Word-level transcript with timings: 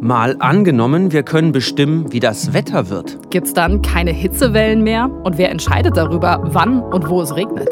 Mal 0.00 0.36
angenommen, 0.40 1.12
wir 1.12 1.22
können 1.22 1.52
bestimmen, 1.52 2.12
wie 2.12 2.20
das 2.20 2.52
Wetter 2.52 2.90
wird. 2.90 3.30
Gibt's 3.30 3.54
dann 3.54 3.80
keine 3.80 4.10
Hitzewellen 4.10 4.82
mehr? 4.82 5.10
Und 5.24 5.38
wer 5.38 5.50
entscheidet 5.50 5.96
darüber, 5.96 6.40
wann 6.44 6.82
und 6.82 7.08
wo 7.08 7.22
es 7.22 7.34
regnet? 7.34 7.70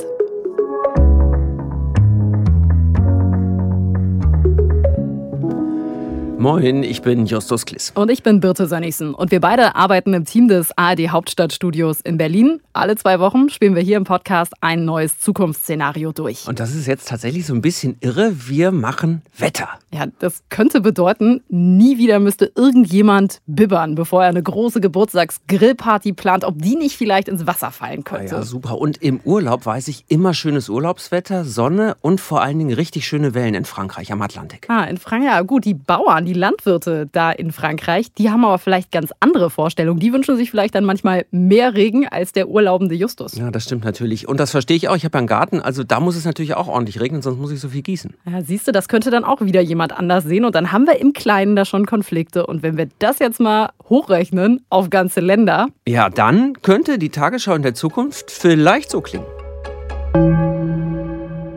Moin, 6.44 6.82
ich 6.82 7.00
bin 7.00 7.24
Justus 7.24 7.64
Kliss. 7.64 7.90
Und 7.94 8.10
ich 8.10 8.22
bin 8.22 8.40
Birte 8.40 8.66
Sönnigsen. 8.66 9.14
Und 9.14 9.30
wir 9.30 9.40
beide 9.40 9.76
arbeiten 9.76 10.12
im 10.12 10.26
Team 10.26 10.46
des 10.46 10.76
ARD 10.76 11.08
Hauptstadtstudios 11.08 12.02
in 12.02 12.18
Berlin. 12.18 12.60
Alle 12.74 12.96
zwei 12.96 13.18
Wochen 13.18 13.48
spielen 13.48 13.74
wir 13.74 13.80
hier 13.80 13.96
im 13.96 14.04
Podcast 14.04 14.52
ein 14.60 14.84
neues 14.84 15.18
Zukunftsszenario 15.18 16.12
durch. 16.12 16.46
Und 16.46 16.60
das 16.60 16.74
ist 16.74 16.86
jetzt 16.86 17.08
tatsächlich 17.08 17.46
so 17.46 17.54
ein 17.54 17.62
bisschen 17.62 17.96
irre. 18.00 18.30
Wir 18.46 18.72
machen 18.72 19.22
Wetter. 19.38 19.70
Ja, 19.90 20.04
das 20.18 20.42
könnte 20.50 20.82
bedeuten, 20.82 21.42
nie 21.48 21.96
wieder 21.96 22.18
müsste 22.18 22.52
irgendjemand 22.54 23.40
bibbern, 23.46 23.94
bevor 23.94 24.24
er 24.24 24.28
eine 24.28 24.42
große 24.42 24.82
Geburtstagsgrillparty 24.82 26.12
plant, 26.12 26.44
ob 26.44 26.60
die 26.60 26.76
nicht 26.76 26.98
vielleicht 26.98 27.28
ins 27.28 27.46
Wasser 27.46 27.70
fallen 27.70 28.04
könnte. 28.04 28.34
Ah 28.34 28.38
ja, 28.40 28.44
super. 28.44 28.76
Und 28.76 28.98
im 28.98 29.20
Urlaub 29.24 29.64
weiß 29.64 29.88
ich 29.88 30.04
immer 30.08 30.34
schönes 30.34 30.68
Urlaubswetter, 30.68 31.46
Sonne 31.46 31.96
und 32.02 32.20
vor 32.20 32.42
allen 32.42 32.58
Dingen 32.58 32.74
richtig 32.74 33.06
schöne 33.06 33.32
Wellen 33.32 33.54
in 33.54 33.64
Frankreich 33.64 34.12
am 34.12 34.20
Atlantik. 34.20 34.66
Ah, 34.68 34.84
in 34.84 34.98
Frankreich, 34.98 35.32
ja 35.32 35.40
gut, 35.40 35.64
die 35.64 35.72
Bauern, 35.72 36.26
die 36.26 36.33
Landwirte 36.34 37.08
da 37.10 37.30
in 37.30 37.52
Frankreich, 37.52 38.12
die 38.12 38.30
haben 38.30 38.44
aber 38.44 38.58
vielleicht 38.58 38.92
ganz 38.92 39.12
andere 39.20 39.50
Vorstellungen. 39.50 40.00
Die 40.00 40.12
wünschen 40.12 40.36
sich 40.36 40.50
vielleicht 40.50 40.74
dann 40.74 40.84
manchmal 40.84 41.26
mehr 41.30 41.74
Regen 41.74 42.06
als 42.06 42.32
der 42.32 42.48
urlaubende 42.48 42.94
Justus. 42.94 43.34
Ja, 43.36 43.50
das 43.50 43.64
stimmt 43.64 43.84
natürlich. 43.84 44.28
Und 44.28 44.38
das 44.38 44.50
verstehe 44.50 44.76
ich 44.76 44.88
auch. 44.88 44.96
Ich 44.96 45.04
habe 45.04 45.16
einen 45.18 45.26
Garten, 45.26 45.60
also 45.60 45.84
da 45.84 46.00
muss 46.00 46.16
es 46.16 46.24
natürlich 46.24 46.54
auch 46.54 46.68
ordentlich 46.68 47.00
regnen, 47.00 47.22
sonst 47.22 47.38
muss 47.38 47.50
ich 47.50 47.60
so 47.60 47.68
viel 47.68 47.82
gießen. 47.82 48.14
Ja, 48.30 48.42
siehst 48.42 48.68
du, 48.68 48.72
das 48.72 48.88
könnte 48.88 49.10
dann 49.10 49.24
auch 49.24 49.40
wieder 49.40 49.60
jemand 49.60 49.92
anders 49.92 50.24
sehen. 50.24 50.44
Und 50.44 50.54
dann 50.54 50.72
haben 50.72 50.86
wir 50.86 51.00
im 51.00 51.12
Kleinen 51.12 51.56
da 51.56 51.64
schon 51.64 51.86
Konflikte. 51.86 52.46
Und 52.46 52.62
wenn 52.62 52.76
wir 52.76 52.88
das 52.98 53.18
jetzt 53.18 53.40
mal 53.40 53.70
hochrechnen 53.88 54.64
auf 54.68 54.90
ganze 54.90 55.20
Länder. 55.20 55.68
Ja, 55.86 56.10
dann 56.10 56.54
könnte 56.62 56.98
die 56.98 57.10
Tagesschau 57.10 57.54
in 57.54 57.62
der 57.62 57.74
Zukunft 57.74 58.30
vielleicht 58.30 58.90
so 58.90 59.00
klingen. 59.00 59.26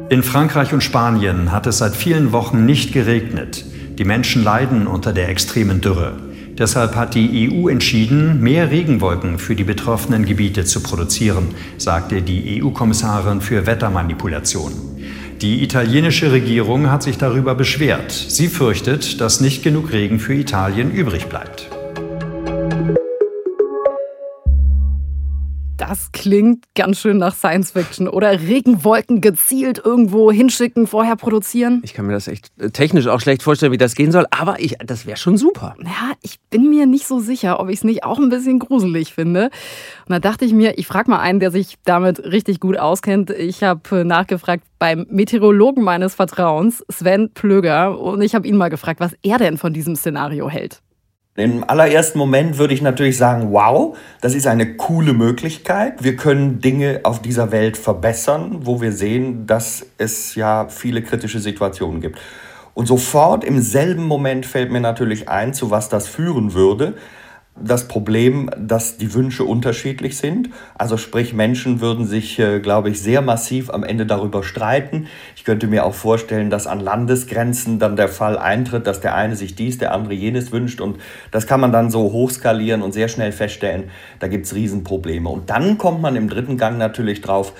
In 0.09 0.23
Frankreich 0.23 0.72
und 0.72 0.81
Spanien 0.81 1.52
hat 1.52 1.67
es 1.67 1.80
seit 1.80 1.95
vielen 1.95 2.31
Wochen 2.31 2.66
nicht 2.66 2.94
geregnet. 2.94 3.66
Die 3.98 4.06
Menschen 4.06 4.44
leiden 4.44 4.86
unter 4.86 5.12
der 5.12 5.30
extremen 5.30 5.81
Dürre. 5.81 6.14
Deshalb 6.58 6.95
hat 6.95 7.16
die 7.16 7.52
EU 7.52 7.67
entschieden, 7.67 8.42
mehr 8.42 8.70
Regenwolken 8.70 9.39
für 9.39 9.56
die 9.56 9.64
betroffenen 9.64 10.26
Gebiete 10.26 10.66
zu 10.66 10.81
produzieren, 10.81 11.50
sagte 11.78 12.22
die 12.22 12.62
EU-Kommissarin 12.62 13.42
für 13.42 13.66
Wettermanipulation. 13.66 14.73
Die 15.42 15.64
italienische 15.64 16.31
Regierung 16.31 16.92
hat 16.92 17.04
sich 17.04 17.17
darüber 17.17 17.54
beschwert. 17.54 18.12
Sie 18.12 18.48
fürchtet, 18.48 19.22
dass 19.22 19.39
nicht 19.42 19.64
genug 19.64 19.92
Regen 19.92 20.20
für 20.20 20.34
Italien 20.34 20.92
übrig 20.92 21.28
bleibt. 21.28 21.70
Das 25.88 26.11
klingt 26.11 26.66
ganz 26.75 26.99
schön 26.99 27.17
nach 27.17 27.33
Science 27.33 27.71
Fiction. 27.71 28.09
Oder 28.09 28.41
Regenwolken 28.41 29.21
gezielt 29.21 29.81
irgendwo 29.85 30.33
hinschicken, 30.33 30.85
vorher 30.85 31.16
produzieren. 31.16 31.81
Ich 31.85 31.93
kann 31.93 32.05
mir 32.05 32.11
das 32.11 32.27
echt 32.27 32.52
äh, 32.59 32.71
technisch 32.71 33.07
auch 33.07 33.21
schlecht 33.21 33.41
vorstellen, 33.41 33.71
wie 33.71 33.77
das 33.77 33.95
gehen 33.95 34.11
soll, 34.11 34.25
aber 34.30 34.59
ich, 34.59 34.75
das 34.85 35.05
wäre 35.05 35.15
schon 35.15 35.38
super. 35.38 35.75
Ja, 35.81 36.11
ich 36.21 36.41
bin 36.49 36.69
mir 36.69 36.85
nicht 36.88 37.08
so 37.08 37.19
sicher, 37.19 37.61
ob 37.61 37.69
ich 37.69 37.77
es 37.77 37.83
nicht 37.85 38.03
auch 38.03 38.19
ein 38.19 38.27
bisschen 38.27 38.59
gruselig 38.59 39.13
finde. 39.13 39.45
Und 39.45 40.09
da 40.09 40.19
dachte 40.19 40.43
ich 40.43 40.52
mir, 40.52 40.77
ich 40.77 40.88
frage 40.88 41.09
mal 41.09 41.19
einen, 41.19 41.39
der 41.39 41.52
sich 41.52 41.77
damit 41.85 42.19
richtig 42.19 42.59
gut 42.59 42.77
auskennt. 42.77 43.30
Ich 43.30 43.63
habe 43.63 44.03
nachgefragt 44.03 44.65
beim 44.80 45.05
Meteorologen 45.09 45.85
meines 45.85 46.15
Vertrauens, 46.15 46.83
Sven 46.91 47.31
Plöger, 47.33 47.97
und 47.97 48.21
ich 48.21 48.35
habe 48.35 48.45
ihn 48.45 48.58
mal 48.58 48.69
gefragt, 48.69 48.99
was 48.99 49.13
er 49.23 49.38
denn 49.38 49.58
von 49.58 49.71
diesem 49.71 49.95
Szenario 49.95 50.49
hält. 50.49 50.81
Im 51.38 51.63
allerersten 51.63 52.17
Moment 52.17 52.57
würde 52.57 52.73
ich 52.73 52.81
natürlich 52.81 53.16
sagen, 53.16 53.52
wow, 53.52 53.95
das 54.21 54.33
ist 54.33 54.47
eine 54.47 54.75
coole 54.75 55.13
Möglichkeit. 55.13 56.03
Wir 56.03 56.16
können 56.16 56.61
Dinge 56.61 57.02
auf 57.03 57.21
dieser 57.21 57.52
Welt 57.52 57.77
verbessern, 57.77 58.61
wo 58.61 58.81
wir 58.81 58.92
sehen, 58.92 59.45
dass 59.45 59.86
es 59.99 60.33
ja 60.33 60.67
viele 60.67 61.03
kritische 61.03 61.39
Situationen 61.39 62.02
gibt. 62.02 62.17
Und 62.73 62.87
sofort 62.87 63.43
im 63.43 63.61
selben 63.61 64.03
Moment 64.03 64.47
fällt 64.47 64.71
mir 64.71 64.80
natürlich 64.80 65.30
ein, 65.30 65.53
zu 65.53 65.70
was 65.70 65.89
das 65.89 66.08
führen 66.08 66.55
würde 66.55 66.95
das 67.62 67.88
Problem, 67.88 68.50
dass 68.58 68.98
die 68.98 69.14
Wünsche 69.14 69.44
unterschiedlich 69.44 70.18
sind. 70.18 70.50
Also 70.76 70.98
sprich, 70.98 71.34
Menschen 71.34 71.82
würden 71.82 72.06
sich, 72.06 72.38
äh, 72.40 72.60
glaube 72.60 72.90
ich, 72.90 73.02
sehr 73.02 73.22
massiv 73.22 73.70
am 73.70 73.84
Ende 73.84 74.06
darüber 74.06 74.44
streiten. 74.44 75.08
Ich 75.36 75.44
könnte 75.44 75.68
mir 75.68 75.86
auch 75.86 75.94
vorstellen, 75.94 76.50
dass 76.50 76.68
an 76.68 76.80
Landesgrenzen 76.80 77.80
dann 77.80 77.95
der 77.95 78.10
Fall 78.10 78.38
eintritt, 78.38 78.88
dass 78.88 79.02
der 79.02 79.16
eine 79.16 79.36
sich 79.36 79.56
dies, 79.56 79.78
der 79.78 79.94
andere 79.94 80.14
jenes 80.14 80.52
wünscht. 80.52 80.82
Und 80.82 80.98
das 81.32 81.48
kann 81.48 81.60
man 81.60 81.72
dann 81.72 81.90
so 81.90 82.12
hochskalieren 82.12 82.82
und 82.82 82.94
sehr 82.94 83.08
schnell 83.08 83.32
feststellen, 83.32 83.86
da 84.20 84.28
gibt 84.28 84.45
es 84.45 84.56
Riesenprobleme. 84.56 85.30
Und 85.30 85.50
dann 85.50 85.78
kommt 85.78 86.02
man 86.02 86.16
im 86.16 86.30
dritten 86.30 86.58
Gang 86.58 86.78
natürlich 86.78 87.22
drauf, 87.22 87.54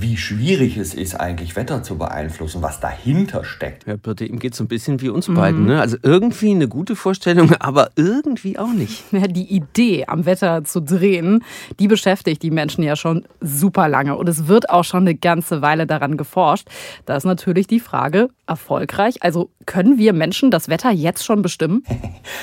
wie 0.00 0.16
schwierig 0.16 0.76
es 0.76 0.94
ist, 0.94 1.14
eigentlich 1.14 1.56
Wetter 1.56 1.82
zu 1.82 1.98
beeinflussen, 1.98 2.62
was 2.62 2.80
dahinter 2.80 3.44
steckt. 3.44 3.86
Ja, 3.86 3.96
Birte, 3.96 4.24
ihm 4.24 4.38
geht 4.38 4.54
so 4.54 4.64
ein 4.64 4.68
bisschen 4.68 5.00
wie 5.00 5.08
uns 5.08 5.28
mhm. 5.28 5.34
beiden. 5.34 5.66
Ne? 5.66 5.80
Also 5.80 5.96
irgendwie 6.02 6.50
eine 6.50 6.68
gute 6.68 6.96
Vorstellung, 6.96 7.52
aber 7.58 7.90
irgendwie 7.96 8.58
auch 8.58 8.72
nicht. 8.72 9.04
Ja, 9.14 9.28
die 9.28 9.54
Idee, 9.54 10.06
am 10.06 10.26
Wetter 10.26 10.64
zu 10.64 10.80
drehen, 10.80 11.44
die 11.78 11.86
beschäftigt 11.86 12.42
die 12.42 12.50
Menschen 12.50 12.82
ja 12.82 12.96
schon 12.96 13.24
super 13.40 13.88
lange. 13.88 14.16
Und 14.16 14.28
es 14.28 14.48
wird 14.48 14.70
auch 14.70 14.82
schon 14.82 15.02
eine 15.02 15.14
ganze 15.14 15.62
Weile 15.62 15.86
daran 15.86 16.16
geforscht. 16.16 16.68
Da 17.06 17.16
ist 17.16 17.24
natürlich 17.24 17.68
die 17.68 17.78
Frage, 17.78 18.28
erfolgreich? 18.46 19.22
Also 19.22 19.50
können 19.66 19.98
wir 19.98 20.12
Menschen 20.12 20.50
das 20.50 20.68
Wetter 20.68 20.90
jetzt 20.90 21.24
schon 21.24 21.42
bestimmen? 21.42 21.84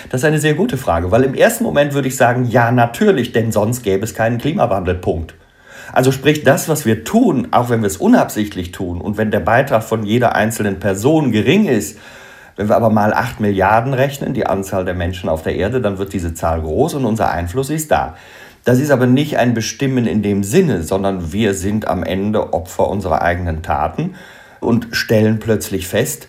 Das 0.10 0.22
ist 0.22 0.26
eine 0.26 0.40
sehr 0.40 0.56
gute 0.56 0.78
Frage, 0.78 1.12
weil 1.12 1.24
im 1.24 1.34
ersten 1.34 1.64
Moment 1.64 1.94
würde 1.94 2.08
ich 2.08 2.18
sagen, 2.18 2.46
ja, 2.46 2.72
natürlich, 2.72 3.32
denn 3.32 3.52
sonst 3.52 3.84
gäbe 3.84 4.04
es 4.04 4.14
keinen 4.14 4.38
Klimawandel. 4.40 4.96
Punkt. 4.96 5.36
Also 5.94 6.12
sprich, 6.12 6.44
das, 6.44 6.70
was 6.70 6.86
wir 6.86 7.04
tun, 7.04 7.50
auch 7.52 7.70
wenn 7.70 7.82
wir 7.82 7.88
es 7.88 7.98
unabsichtlich 7.98 8.72
tun 8.72 9.02
und 9.02 9.18
wenn 9.18 9.32
der 9.32 9.40
Beitrag 9.40 9.84
von 9.84 10.04
jeder 10.04 10.36
einzelnen 10.36 10.80
Person 10.80 11.32
gering 11.32 11.66
ist, 11.68 11.98
wenn 12.56 12.70
wir 12.70 12.76
aber 12.76 12.90
mal 12.90 13.14
8 13.14 13.40
Milliarden 13.40 13.94
rechnen, 13.94 14.34
die 14.34 14.46
Anzahl 14.46 14.86
der 14.86 14.94
Menschen 14.94 15.30
auf 15.30 15.42
der 15.42 15.56
Erde, 15.56 15.82
dann 15.82 15.98
wird 15.98 16.14
diese 16.14 16.34
Zahl 16.34 16.62
groß 16.62 16.96
und 16.96 17.06
unser 17.06 17.32
Einfluss 17.32 17.70
ist 17.70 17.92
da. 17.92 18.16
Das 18.64 18.80
ist 18.80 18.92
aber 18.92 19.08
nicht 19.08 19.38
ein 19.38 19.54
Bestimmen 19.54 20.06
in 20.06 20.22
dem 20.22 20.44
Sinne, 20.44 20.84
sondern 20.84 21.34
wir 21.34 21.54
sind 21.54 21.88
am 21.88 22.04
Ende 22.04 22.54
Opfer 22.54 22.88
unserer 22.90 23.22
eigenen 23.22 23.64
Taten 23.64 24.16
und 24.60 24.90
stellen 24.92 25.40
plötzlich 25.40 25.88
fest, 25.88 26.28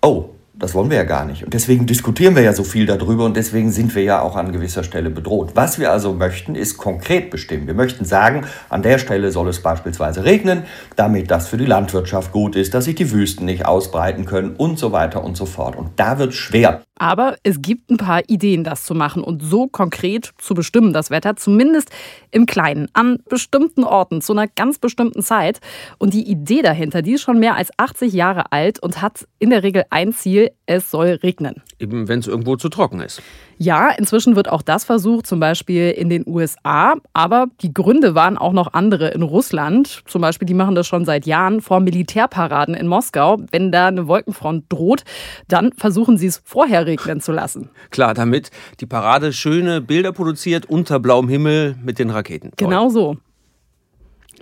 oh, 0.00 0.30
das 0.58 0.74
wollen 0.74 0.90
wir 0.90 0.96
ja 0.96 1.04
gar 1.04 1.24
nicht. 1.24 1.44
Und 1.44 1.54
deswegen 1.54 1.86
diskutieren 1.86 2.34
wir 2.34 2.42
ja 2.42 2.52
so 2.52 2.64
viel 2.64 2.84
darüber 2.84 3.24
und 3.24 3.36
deswegen 3.36 3.70
sind 3.70 3.94
wir 3.94 4.02
ja 4.02 4.20
auch 4.20 4.36
an 4.36 4.52
gewisser 4.52 4.82
Stelle 4.82 5.10
bedroht. 5.10 5.52
Was 5.54 5.78
wir 5.78 5.92
also 5.92 6.12
möchten, 6.12 6.54
ist 6.54 6.78
konkret 6.78 7.30
bestimmen. 7.30 7.66
Wir 7.66 7.74
möchten 7.74 8.04
sagen, 8.04 8.44
an 8.68 8.82
der 8.82 8.98
Stelle 8.98 9.30
soll 9.30 9.48
es 9.48 9.62
beispielsweise 9.62 10.24
regnen, 10.24 10.64
damit 10.96 11.30
das 11.30 11.48
für 11.48 11.56
die 11.56 11.66
Landwirtschaft 11.66 12.32
gut 12.32 12.56
ist, 12.56 12.74
dass 12.74 12.86
sich 12.86 12.96
die 12.96 13.10
Wüsten 13.12 13.44
nicht 13.44 13.66
ausbreiten 13.66 14.24
können 14.24 14.56
und 14.56 14.78
so 14.78 14.90
weiter 14.90 15.22
und 15.22 15.36
so 15.36 15.46
fort. 15.46 15.76
Und 15.76 15.90
da 15.96 16.18
wird 16.18 16.34
schwer. 16.34 16.82
Aber 16.98 17.36
es 17.42 17.62
gibt 17.62 17.90
ein 17.90 17.96
paar 17.96 18.22
Ideen, 18.28 18.64
das 18.64 18.84
zu 18.84 18.94
machen 18.94 19.22
und 19.22 19.42
so 19.42 19.66
konkret 19.66 20.32
zu 20.38 20.54
bestimmen, 20.54 20.92
das 20.92 21.10
Wetter, 21.10 21.36
zumindest 21.36 21.90
im 22.30 22.46
Kleinen, 22.46 22.88
an 22.92 23.18
bestimmten 23.28 23.84
Orten, 23.84 24.20
zu 24.20 24.32
einer 24.32 24.48
ganz 24.48 24.78
bestimmten 24.78 25.22
Zeit. 25.22 25.60
Und 25.98 26.14
die 26.14 26.28
Idee 26.28 26.62
dahinter, 26.62 27.02
die 27.02 27.12
ist 27.12 27.22
schon 27.22 27.38
mehr 27.38 27.56
als 27.56 27.70
80 27.76 28.12
Jahre 28.12 28.52
alt 28.52 28.80
und 28.80 29.00
hat 29.00 29.26
in 29.38 29.50
der 29.50 29.62
Regel 29.62 29.84
ein 29.90 30.12
Ziel, 30.12 30.50
es 30.66 30.90
soll 30.90 31.18
regnen. 31.22 31.62
Eben 31.78 32.08
wenn 32.08 32.20
es 32.20 32.26
irgendwo 32.26 32.56
zu 32.56 32.68
trocken 32.68 33.00
ist. 33.00 33.22
Ja, 33.58 33.90
inzwischen 33.90 34.36
wird 34.36 34.48
auch 34.48 34.62
das 34.62 34.84
versucht, 34.84 35.26
zum 35.26 35.40
Beispiel 35.40 35.90
in 35.90 36.08
den 36.08 36.24
USA. 36.26 36.94
Aber 37.12 37.46
die 37.60 37.74
Gründe 37.74 38.14
waren 38.14 38.38
auch 38.38 38.52
noch 38.52 38.72
andere 38.72 39.08
in 39.08 39.22
Russland. 39.22 40.02
Zum 40.06 40.22
Beispiel, 40.22 40.46
die 40.46 40.54
machen 40.54 40.76
das 40.76 40.86
schon 40.86 41.04
seit 41.04 41.26
Jahren 41.26 41.60
vor 41.60 41.80
Militärparaden 41.80 42.74
in 42.74 42.86
Moskau. 42.86 43.38
Wenn 43.50 43.72
da 43.72 43.88
eine 43.88 44.06
Wolkenfront 44.06 44.66
droht, 44.68 45.02
dann 45.48 45.72
versuchen 45.72 46.18
sie 46.18 46.28
es 46.28 46.40
vorher 46.44 46.86
regnen 46.86 47.20
zu 47.20 47.32
lassen. 47.32 47.68
Klar, 47.90 48.14
damit 48.14 48.50
die 48.80 48.86
Parade 48.86 49.32
schöne 49.32 49.80
Bilder 49.80 50.12
produziert 50.12 50.66
unter 50.66 51.00
blauem 51.00 51.28
Himmel 51.28 51.74
mit 51.82 51.98
den 51.98 52.10
Raketen. 52.10 52.52
Genau 52.56 52.88
so. 52.88 53.16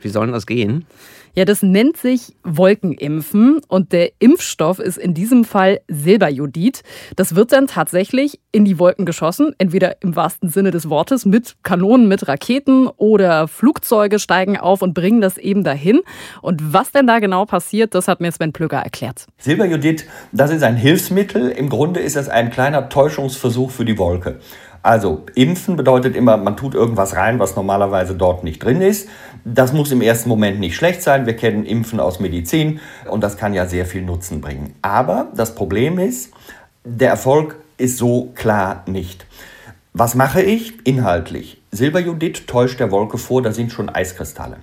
Wie 0.04 0.08
soll 0.08 0.30
das 0.32 0.46
gehen? 0.46 0.86
Ja, 1.38 1.44
das 1.44 1.62
nennt 1.62 1.98
sich 1.98 2.34
Wolkenimpfen 2.44 3.60
und 3.68 3.92
der 3.92 4.12
Impfstoff 4.20 4.78
ist 4.78 4.96
in 4.96 5.12
diesem 5.12 5.44
Fall 5.44 5.80
Silberjodid. 5.86 6.82
Das 7.14 7.34
wird 7.34 7.52
dann 7.52 7.66
tatsächlich 7.66 8.40
in 8.52 8.64
die 8.64 8.78
Wolken 8.78 9.04
geschossen, 9.04 9.54
entweder 9.58 10.00
im 10.00 10.16
wahrsten 10.16 10.48
Sinne 10.48 10.70
des 10.70 10.88
Wortes 10.88 11.26
mit 11.26 11.56
Kanonen, 11.62 12.08
mit 12.08 12.26
Raketen 12.26 12.88
oder 12.88 13.48
Flugzeuge 13.48 14.18
steigen 14.18 14.56
auf 14.56 14.80
und 14.80 14.94
bringen 14.94 15.20
das 15.20 15.36
eben 15.36 15.62
dahin. 15.62 16.00
Und 16.40 16.72
was 16.72 16.90
denn 16.90 17.06
da 17.06 17.18
genau 17.18 17.44
passiert, 17.44 17.94
das 17.94 18.08
hat 18.08 18.22
mir 18.22 18.32
Sven 18.32 18.54
Plügger 18.54 18.78
erklärt. 18.78 19.26
Silberjodid, 19.36 20.06
das 20.32 20.50
ist 20.50 20.62
ein 20.62 20.76
Hilfsmittel. 20.76 21.50
Im 21.50 21.68
Grunde 21.68 22.00
ist 22.00 22.16
es 22.16 22.30
ein 22.30 22.50
kleiner 22.50 22.88
Täuschungsversuch 22.88 23.72
für 23.72 23.84
die 23.84 23.98
Wolke. 23.98 24.40
Also 24.86 25.26
impfen 25.34 25.74
bedeutet 25.74 26.14
immer, 26.14 26.36
man 26.36 26.56
tut 26.56 26.76
irgendwas 26.76 27.16
rein, 27.16 27.40
was 27.40 27.56
normalerweise 27.56 28.14
dort 28.14 28.44
nicht 28.44 28.62
drin 28.62 28.80
ist. 28.80 29.08
Das 29.48 29.72
muss 29.72 29.92
im 29.92 30.02
ersten 30.02 30.28
Moment 30.28 30.58
nicht 30.58 30.74
schlecht 30.74 31.02
sein. 31.02 31.24
Wir 31.24 31.36
kennen 31.36 31.64
Impfen 31.64 32.00
aus 32.00 32.18
Medizin 32.18 32.80
und 33.08 33.20
das 33.20 33.36
kann 33.36 33.54
ja 33.54 33.66
sehr 33.66 33.86
viel 33.86 34.02
Nutzen 34.02 34.40
bringen. 34.40 34.74
Aber 34.82 35.28
das 35.36 35.54
Problem 35.54 36.00
ist, 36.00 36.32
der 36.82 37.10
Erfolg 37.10 37.54
ist 37.78 37.96
so 37.96 38.32
klar 38.34 38.82
nicht. 38.88 39.24
Was 39.92 40.16
mache 40.16 40.42
ich 40.42 40.84
inhaltlich? 40.84 41.62
Silberjodid 41.70 42.48
täuscht 42.48 42.80
der 42.80 42.90
Wolke 42.90 43.18
vor, 43.18 43.40
da 43.40 43.52
sind 43.52 43.70
schon 43.70 43.88
Eiskristalle. 43.88 44.56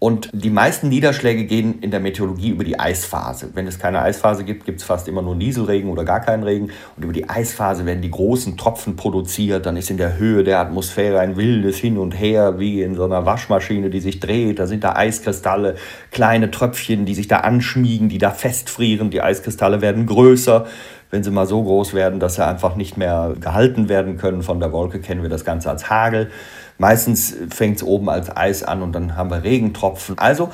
Und 0.00 0.30
die 0.32 0.50
meisten 0.50 0.88
Niederschläge 0.88 1.44
gehen 1.44 1.80
in 1.80 1.90
der 1.90 1.98
Meteorologie 1.98 2.50
über 2.50 2.62
die 2.62 2.78
Eisphase. 2.78 3.50
Wenn 3.54 3.66
es 3.66 3.80
keine 3.80 4.00
Eisphase 4.00 4.44
gibt, 4.44 4.64
gibt 4.64 4.78
es 4.78 4.86
fast 4.86 5.08
immer 5.08 5.22
nur 5.22 5.34
Nieselregen 5.34 5.90
oder 5.90 6.04
gar 6.04 6.20
keinen 6.20 6.44
Regen. 6.44 6.70
Und 6.96 7.02
über 7.02 7.12
die 7.12 7.28
Eisphase 7.28 7.84
werden 7.84 8.00
die 8.00 8.10
großen 8.10 8.56
Tropfen 8.56 8.94
produziert. 8.94 9.66
Dann 9.66 9.76
ist 9.76 9.90
in 9.90 9.96
der 9.96 10.16
Höhe 10.16 10.44
der 10.44 10.60
Atmosphäre 10.60 11.18
ein 11.18 11.36
wildes 11.36 11.78
Hin 11.78 11.98
und 11.98 12.12
Her, 12.12 12.60
wie 12.60 12.80
in 12.82 12.94
so 12.94 13.04
einer 13.04 13.26
Waschmaschine, 13.26 13.90
die 13.90 13.98
sich 13.98 14.20
dreht. 14.20 14.60
Da 14.60 14.68
sind 14.68 14.84
da 14.84 14.94
Eiskristalle, 14.94 15.74
kleine 16.12 16.52
Tröpfchen, 16.52 17.04
die 17.04 17.14
sich 17.16 17.26
da 17.26 17.38
anschmiegen, 17.38 18.08
die 18.08 18.18
da 18.18 18.30
festfrieren. 18.30 19.10
Die 19.10 19.20
Eiskristalle 19.20 19.80
werden 19.80 20.06
größer. 20.06 20.66
Wenn 21.10 21.24
sie 21.24 21.30
mal 21.32 21.46
so 21.46 21.62
groß 21.62 21.94
werden, 21.94 22.20
dass 22.20 22.36
sie 22.36 22.46
einfach 22.46 22.76
nicht 22.76 22.98
mehr 22.98 23.34
gehalten 23.40 23.88
werden 23.88 24.16
können 24.16 24.42
von 24.42 24.60
der 24.60 24.72
Wolke, 24.72 25.00
kennen 25.00 25.22
wir 25.22 25.30
das 25.30 25.44
Ganze 25.44 25.70
als 25.70 25.90
Hagel. 25.90 26.30
Meistens 26.78 27.34
fängt 27.50 27.76
es 27.76 27.82
oben 27.82 28.08
als 28.08 28.34
Eis 28.34 28.62
an 28.62 28.82
und 28.82 28.92
dann 28.92 29.16
haben 29.16 29.30
wir 29.30 29.42
Regentropfen. 29.42 30.18
Also 30.18 30.50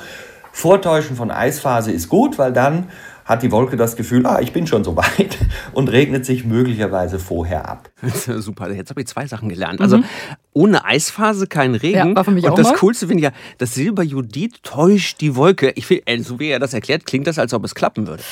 Vortäuschen 0.51 1.15
von 1.15 1.31
Eisphase 1.31 1.91
ist 1.91 2.09
gut, 2.09 2.37
weil 2.37 2.51
dann 2.51 2.87
hat 3.25 3.41
die 3.41 3.51
Wolke 3.51 3.75
das 3.75 3.95
Gefühl, 3.95 4.25
ah, 4.27 4.39
ich 4.39 4.53
bin 4.53 4.67
schon 4.67 4.83
so 4.83 4.95
weit 4.95 5.37
und 5.73 5.89
regnet 5.89 6.25
sich 6.25 6.45
möglicherweise 6.45 7.19
vorher 7.19 7.67
ab. 7.67 7.89
Super, 8.37 8.71
jetzt 8.71 8.91
habe 8.91 9.01
ich 9.01 9.07
zwei 9.07 9.25
Sachen 9.25 9.49
gelernt. 9.49 9.81
Also 9.81 9.97
mhm. 9.97 10.05
ohne 10.53 10.85
Eisphase 10.85 11.47
kein 11.47 11.73
Regen. 11.73 12.09
Ja, 12.09 12.15
war 12.15 12.23
für 12.23 12.31
mich 12.31 12.45
und 12.45 12.51
auch 12.51 12.55
das 12.55 12.67
mal. 12.67 12.75
Coolste 12.75 13.07
finde 13.07 13.21
ich 13.21 13.23
ja, 13.25 13.31
das 13.57 13.73
Silberjodid 13.73 14.63
täuscht 14.63 15.21
die 15.21 15.35
Wolke. 15.35 15.71
Ich 15.75 15.89
will, 15.89 16.03
äh, 16.05 16.19
so 16.19 16.39
wie 16.39 16.49
er 16.49 16.59
das 16.59 16.73
erklärt, 16.73 17.05
klingt 17.05 17.25
das, 17.25 17.39
als 17.39 17.53
ob 17.53 17.65
es 17.65 17.73
klappen 17.73 18.07
würde. 18.07 18.23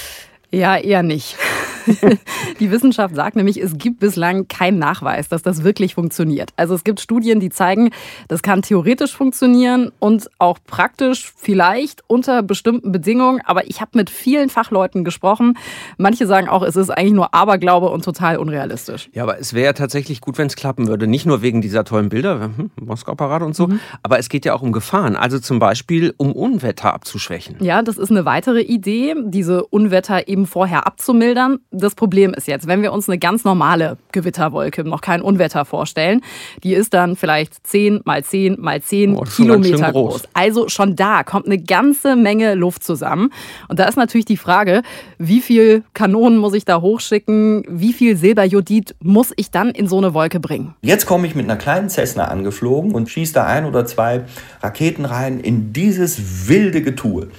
Ja, 0.51 0.77
eher 0.77 1.01
nicht. 1.01 1.35
die 2.59 2.71
Wissenschaft 2.71 3.15
sagt 3.15 3.35
nämlich, 3.35 3.61
es 3.61 3.77
gibt 3.77 3.99
bislang 3.99 4.47
keinen 4.47 4.79
Nachweis, 4.79 5.29
dass 5.29 5.41
das 5.41 5.63
wirklich 5.63 5.95
funktioniert. 5.95 6.51
Also 6.55 6.75
es 6.75 6.83
gibt 6.83 6.99
Studien, 6.99 7.39
die 7.39 7.49
zeigen, 7.49 7.91
das 8.27 8.41
kann 8.41 8.61
theoretisch 8.61 9.15
funktionieren 9.15 9.91
und 9.99 10.29
auch 10.39 10.59
praktisch 10.65 11.31
vielleicht 11.35 12.03
unter 12.07 12.43
bestimmten 12.43 12.91
Bedingungen. 12.91 13.41
Aber 13.45 13.67
ich 13.67 13.81
habe 13.81 13.91
mit 13.95 14.09
vielen 14.09 14.49
Fachleuten 14.49 15.03
gesprochen. 15.03 15.57
Manche 15.97 16.27
sagen 16.27 16.49
auch, 16.49 16.63
es 16.63 16.75
ist 16.75 16.89
eigentlich 16.89 17.13
nur 17.13 17.33
Aberglaube 17.33 17.89
und 17.89 18.03
total 18.05 18.37
unrealistisch. 18.37 19.09
Ja, 19.13 19.23
aber 19.23 19.39
es 19.39 19.53
wäre 19.53 19.65
ja 19.65 19.73
tatsächlich 19.73 20.21
gut, 20.21 20.37
wenn 20.37 20.47
es 20.47 20.55
klappen 20.55 20.87
würde. 20.87 21.07
Nicht 21.07 21.25
nur 21.25 21.41
wegen 21.41 21.61
dieser 21.61 21.83
tollen 21.83 22.09
Bilder, 22.09 22.51
hm, 22.55 22.71
Moskau-Parade 22.79 23.45
und 23.45 23.55
so, 23.55 23.67
mhm. 23.67 23.79
aber 24.01 24.19
es 24.19 24.29
geht 24.29 24.45
ja 24.45 24.53
auch 24.53 24.61
um 24.61 24.71
Gefahren. 24.71 25.15
Also 25.15 25.39
zum 25.39 25.59
Beispiel 25.59 26.13
um 26.17 26.31
Unwetter 26.31 26.93
abzuschwächen. 26.93 27.57
Ja, 27.61 27.81
das 27.81 27.97
ist 27.97 28.11
eine 28.11 28.25
weitere 28.25 28.61
Idee, 28.61 29.15
diese 29.25 29.65
Unwetter 29.65 30.27
eben 30.27 30.45
vorher 30.45 30.87
abzumildern. 30.87 31.59
Das 31.75 31.95
Problem 31.95 32.35
ist 32.35 32.47
jetzt, 32.47 32.67
wenn 32.67 32.83
wir 32.83 32.93
uns 32.93 33.09
eine 33.09 33.17
ganz 33.17 33.43
normale 33.43 33.97
Gewitterwolke, 34.11 34.83
noch 34.83 35.01
kein 35.01 35.21
Unwetter 35.21 35.65
vorstellen, 35.65 36.21
die 36.63 36.75
ist 36.75 36.93
dann 36.93 37.15
vielleicht 37.15 37.65
10 37.65 38.01
mal 38.05 38.23
10 38.23 38.57
mal 38.59 38.79
10 38.79 39.15
oh, 39.15 39.21
Kilometer 39.21 39.91
groß. 39.91 40.13
groß. 40.13 40.29
Also 40.33 40.69
schon 40.69 40.95
da 40.95 41.23
kommt 41.23 41.47
eine 41.47 41.57
ganze 41.57 42.15
Menge 42.15 42.53
Luft 42.53 42.83
zusammen. 42.83 43.31
Und 43.69 43.79
da 43.79 43.85
ist 43.85 43.97
natürlich 43.97 44.25
die 44.25 44.37
Frage, 44.37 44.83
wie 45.17 45.41
viel 45.41 45.83
Kanonen 45.95 46.37
muss 46.37 46.53
ich 46.53 46.63
da 46.63 46.79
hochschicken? 46.79 47.63
Wie 47.67 47.91
viel 47.91 48.15
Silberjodid 48.17 48.95
muss 49.01 49.33
ich 49.35 49.49
dann 49.49 49.69
in 49.69 49.87
so 49.87 49.97
eine 49.97 50.13
Wolke 50.13 50.39
bringen? 50.39 50.75
Jetzt 50.81 51.07
komme 51.07 51.25
ich 51.25 51.33
mit 51.33 51.45
einer 51.45 51.57
kleinen 51.57 51.89
Cessna 51.89 52.25
angeflogen 52.25 52.93
und 52.93 53.09
schieße 53.09 53.33
da 53.33 53.45
ein 53.45 53.65
oder 53.65 53.85
zwei 53.87 54.25
Raketen 54.61 55.05
rein 55.05 55.39
in 55.39 55.73
dieses 55.73 56.47
wilde 56.47 56.83
Getue. 56.83 57.29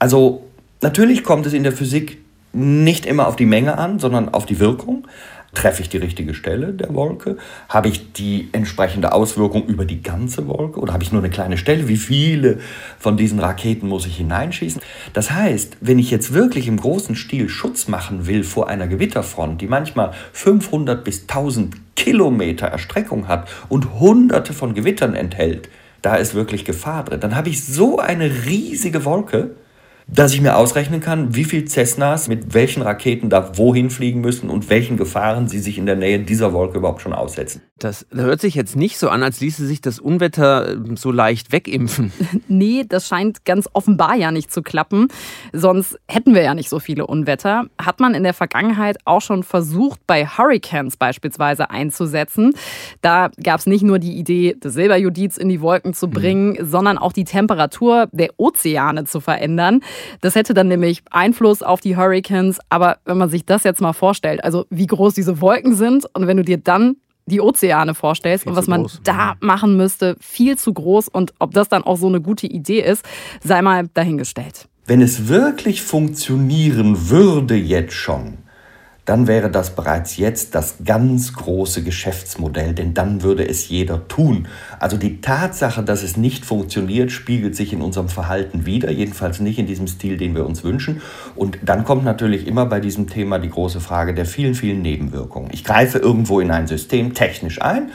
Also 0.00 0.42
natürlich 0.82 1.22
kommt 1.22 1.46
es 1.46 1.52
in 1.52 1.62
der 1.62 1.72
Physik 1.72 2.18
nicht 2.52 3.06
immer 3.06 3.26
auf 3.26 3.36
die 3.36 3.46
Menge 3.46 3.78
an, 3.78 3.98
sondern 3.98 4.28
auf 4.28 4.46
die 4.46 4.58
Wirkung. 4.58 5.06
Treffe 5.54 5.80
ich 5.80 5.88
die 5.88 5.96
richtige 5.96 6.34
Stelle 6.34 6.74
der 6.74 6.94
Wolke? 6.94 7.38
Habe 7.70 7.88
ich 7.88 8.12
die 8.12 8.48
entsprechende 8.52 9.12
Auswirkung 9.12 9.66
über 9.66 9.86
die 9.86 10.02
ganze 10.02 10.46
Wolke 10.46 10.78
oder 10.78 10.92
habe 10.92 11.02
ich 11.02 11.10
nur 11.10 11.22
eine 11.22 11.30
kleine 11.30 11.56
Stelle? 11.56 11.88
Wie 11.88 11.96
viele 11.96 12.58
von 12.98 13.16
diesen 13.16 13.40
Raketen 13.40 13.88
muss 13.88 14.06
ich 14.06 14.18
hineinschießen? 14.18 14.82
Das 15.14 15.30
heißt, 15.30 15.78
wenn 15.80 15.98
ich 15.98 16.10
jetzt 16.10 16.34
wirklich 16.34 16.68
im 16.68 16.76
großen 16.76 17.16
Stil 17.16 17.48
Schutz 17.48 17.88
machen 17.88 18.26
will 18.26 18.44
vor 18.44 18.68
einer 18.68 18.86
Gewitterfront, 18.86 19.60
die 19.62 19.68
manchmal 19.68 20.12
500 20.32 21.02
bis 21.02 21.22
1000 21.22 21.96
Kilometer 21.96 22.66
Erstreckung 22.66 23.26
hat 23.26 23.48
und 23.70 23.98
hunderte 23.98 24.52
von 24.52 24.74
Gewittern 24.74 25.14
enthält, 25.14 25.70
da 26.02 26.16
ist 26.16 26.34
wirklich 26.34 26.66
Gefahr 26.66 27.04
drin. 27.04 27.20
Dann 27.20 27.34
habe 27.34 27.48
ich 27.48 27.64
so 27.64 27.98
eine 27.98 28.44
riesige 28.46 29.04
Wolke, 29.04 29.56
dass 30.10 30.32
ich 30.32 30.40
mir 30.40 30.56
ausrechnen 30.56 31.00
kann, 31.00 31.34
wie 31.34 31.44
viel 31.44 31.66
Cessnas 31.66 32.28
mit 32.28 32.54
welchen 32.54 32.82
Raketen 32.82 33.28
da 33.28 33.58
wohin 33.58 33.90
fliegen 33.90 34.22
müssen 34.22 34.48
und 34.48 34.70
welchen 34.70 34.96
Gefahren 34.96 35.48
sie 35.48 35.58
sich 35.58 35.76
in 35.76 35.84
der 35.84 35.96
Nähe 35.96 36.18
dieser 36.18 36.54
Wolke 36.54 36.78
überhaupt 36.78 37.02
schon 37.02 37.12
aussetzen. 37.12 37.60
Das 37.78 38.06
hört 38.12 38.40
sich 38.40 38.54
jetzt 38.54 38.74
nicht 38.74 38.98
so 38.98 39.08
an, 39.08 39.22
als 39.22 39.40
ließe 39.40 39.64
sich 39.66 39.80
das 39.80 40.00
Unwetter 40.00 40.72
ähm, 40.72 40.96
so 40.96 41.12
leicht 41.12 41.52
wegimpfen. 41.52 42.10
nee, 42.48 42.84
das 42.88 43.06
scheint 43.06 43.44
ganz 43.44 43.68
offenbar 43.72 44.16
ja 44.16 44.32
nicht 44.32 44.50
zu 44.50 44.62
klappen. 44.62 45.08
Sonst 45.52 45.98
hätten 46.08 46.34
wir 46.34 46.42
ja 46.42 46.54
nicht 46.54 46.70
so 46.70 46.80
viele 46.80 47.06
Unwetter. 47.06 47.66
Hat 47.80 48.00
man 48.00 48.14
in 48.14 48.24
der 48.24 48.34
Vergangenheit 48.34 48.96
auch 49.04 49.20
schon 49.20 49.44
versucht, 49.44 50.00
bei 50.06 50.26
Hurricanes 50.26 50.96
beispielsweise 50.96 51.70
einzusetzen. 51.70 52.54
Da 53.02 53.30
gab 53.42 53.60
es 53.60 53.66
nicht 53.66 53.84
nur 53.84 53.98
die 53.98 54.16
Idee, 54.16 54.56
das 54.58 54.74
Silberjudiz 54.74 55.36
in 55.36 55.48
die 55.48 55.60
Wolken 55.60 55.94
zu 55.94 56.08
bringen, 56.08 56.56
mhm. 56.58 56.66
sondern 56.66 56.98
auch 56.98 57.12
die 57.12 57.24
Temperatur 57.24 58.08
der 58.10 58.30
Ozeane 58.38 59.04
zu 59.04 59.20
verändern. 59.20 59.80
Das 60.20 60.34
hätte 60.34 60.54
dann 60.54 60.68
nämlich 60.68 61.02
Einfluss 61.10 61.62
auf 61.62 61.80
die 61.80 61.96
Hurricanes. 61.96 62.58
Aber 62.68 62.98
wenn 63.04 63.18
man 63.18 63.28
sich 63.28 63.44
das 63.44 63.64
jetzt 63.64 63.80
mal 63.80 63.92
vorstellt, 63.92 64.42
also 64.44 64.66
wie 64.70 64.86
groß 64.86 65.14
diese 65.14 65.40
Wolken 65.40 65.74
sind 65.74 66.06
und 66.14 66.26
wenn 66.26 66.36
du 66.36 66.44
dir 66.44 66.58
dann 66.58 66.96
die 67.26 67.40
Ozeane 67.40 67.94
vorstellst 67.94 68.44
viel 68.44 68.50
und 68.50 68.56
was 68.56 68.66
man 68.66 68.82
groß. 68.82 69.00
da 69.04 69.36
machen 69.40 69.76
müsste, 69.76 70.16
viel 70.20 70.56
zu 70.56 70.72
groß 70.72 71.08
und 71.08 71.34
ob 71.38 71.52
das 71.52 71.68
dann 71.68 71.84
auch 71.84 71.96
so 71.96 72.06
eine 72.06 72.20
gute 72.20 72.46
Idee 72.46 72.80
ist, 72.80 73.04
sei 73.42 73.62
mal 73.62 73.88
dahingestellt. 73.92 74.66
Wenn 74.86 75.02
es 75.02 75.28
wirklich 75.28 75.82
funktionieren 75.82 77.10
würde 77.10 77.54
jetzt 77.54 77.92
schon, 77.92 78.38
dann 79.08 79.26
wäre 79.26 79.50
das 79.50 79.74
bereits 79.74 80.18
jetzt 80.18 80.54
das 80.54 80.76
ganz 80.84 81.32
große 81.32 81.82
Geschäftsmodell, 81.82 82.74
denn 82.74 82.92
dann 82.92 83.22
würde 83.22 83.48
es 83.48 83.68
jeder 83.70 84.06
tun. 84.06 84.48
Also 84.78 84.98
die 84.98 85.22
Tatsache, 85.22 85.82
dass 85.82 86.02
es 86.02 86.18
nicht 86.18 86.44
funktioniert, 86.44 87.10
spiegelt 87.10 87.56
sich 87.56 87.72
in 87.72 87.80
unserem 87.80 88.10
Verhalten 88.10 88.66
wieder, 88.66 88.90
jedenfalls 88.90 89.40
nicht 89.40 89.58
in 89.58 89.66
diesem 89.66 89.86
Stil, 89.86 90.18
den 90.18 90.34
wir 90.34 90.44
uns 90.44 90.62
wünschen. 90.62 91.00
Und 91.34 91.58
dann 91.62 91.84
kommt 91.84 92.04
natürlich 92.04 92.46
immer 92.46 92.66
bei 92.66 92.80
diesem 92.80 93.08
Thema 93.08 93.38
die 93.38 93.48
große 93.48 93.80
Frage 93.80 94.12
der 94.12 94.26
vielen, 94.26 94.54
vielen 94.54 94.82
Nebenwirkungen. 94.82 95.50
Ich 95.52 95.64
greife 95.64 95.98
irgendwo 95.98 96.40
in 96.40 96.50
ein 96.50 96.66
System 96.66 97.14
technisch 97.14 97.62
ein 97.62 97.90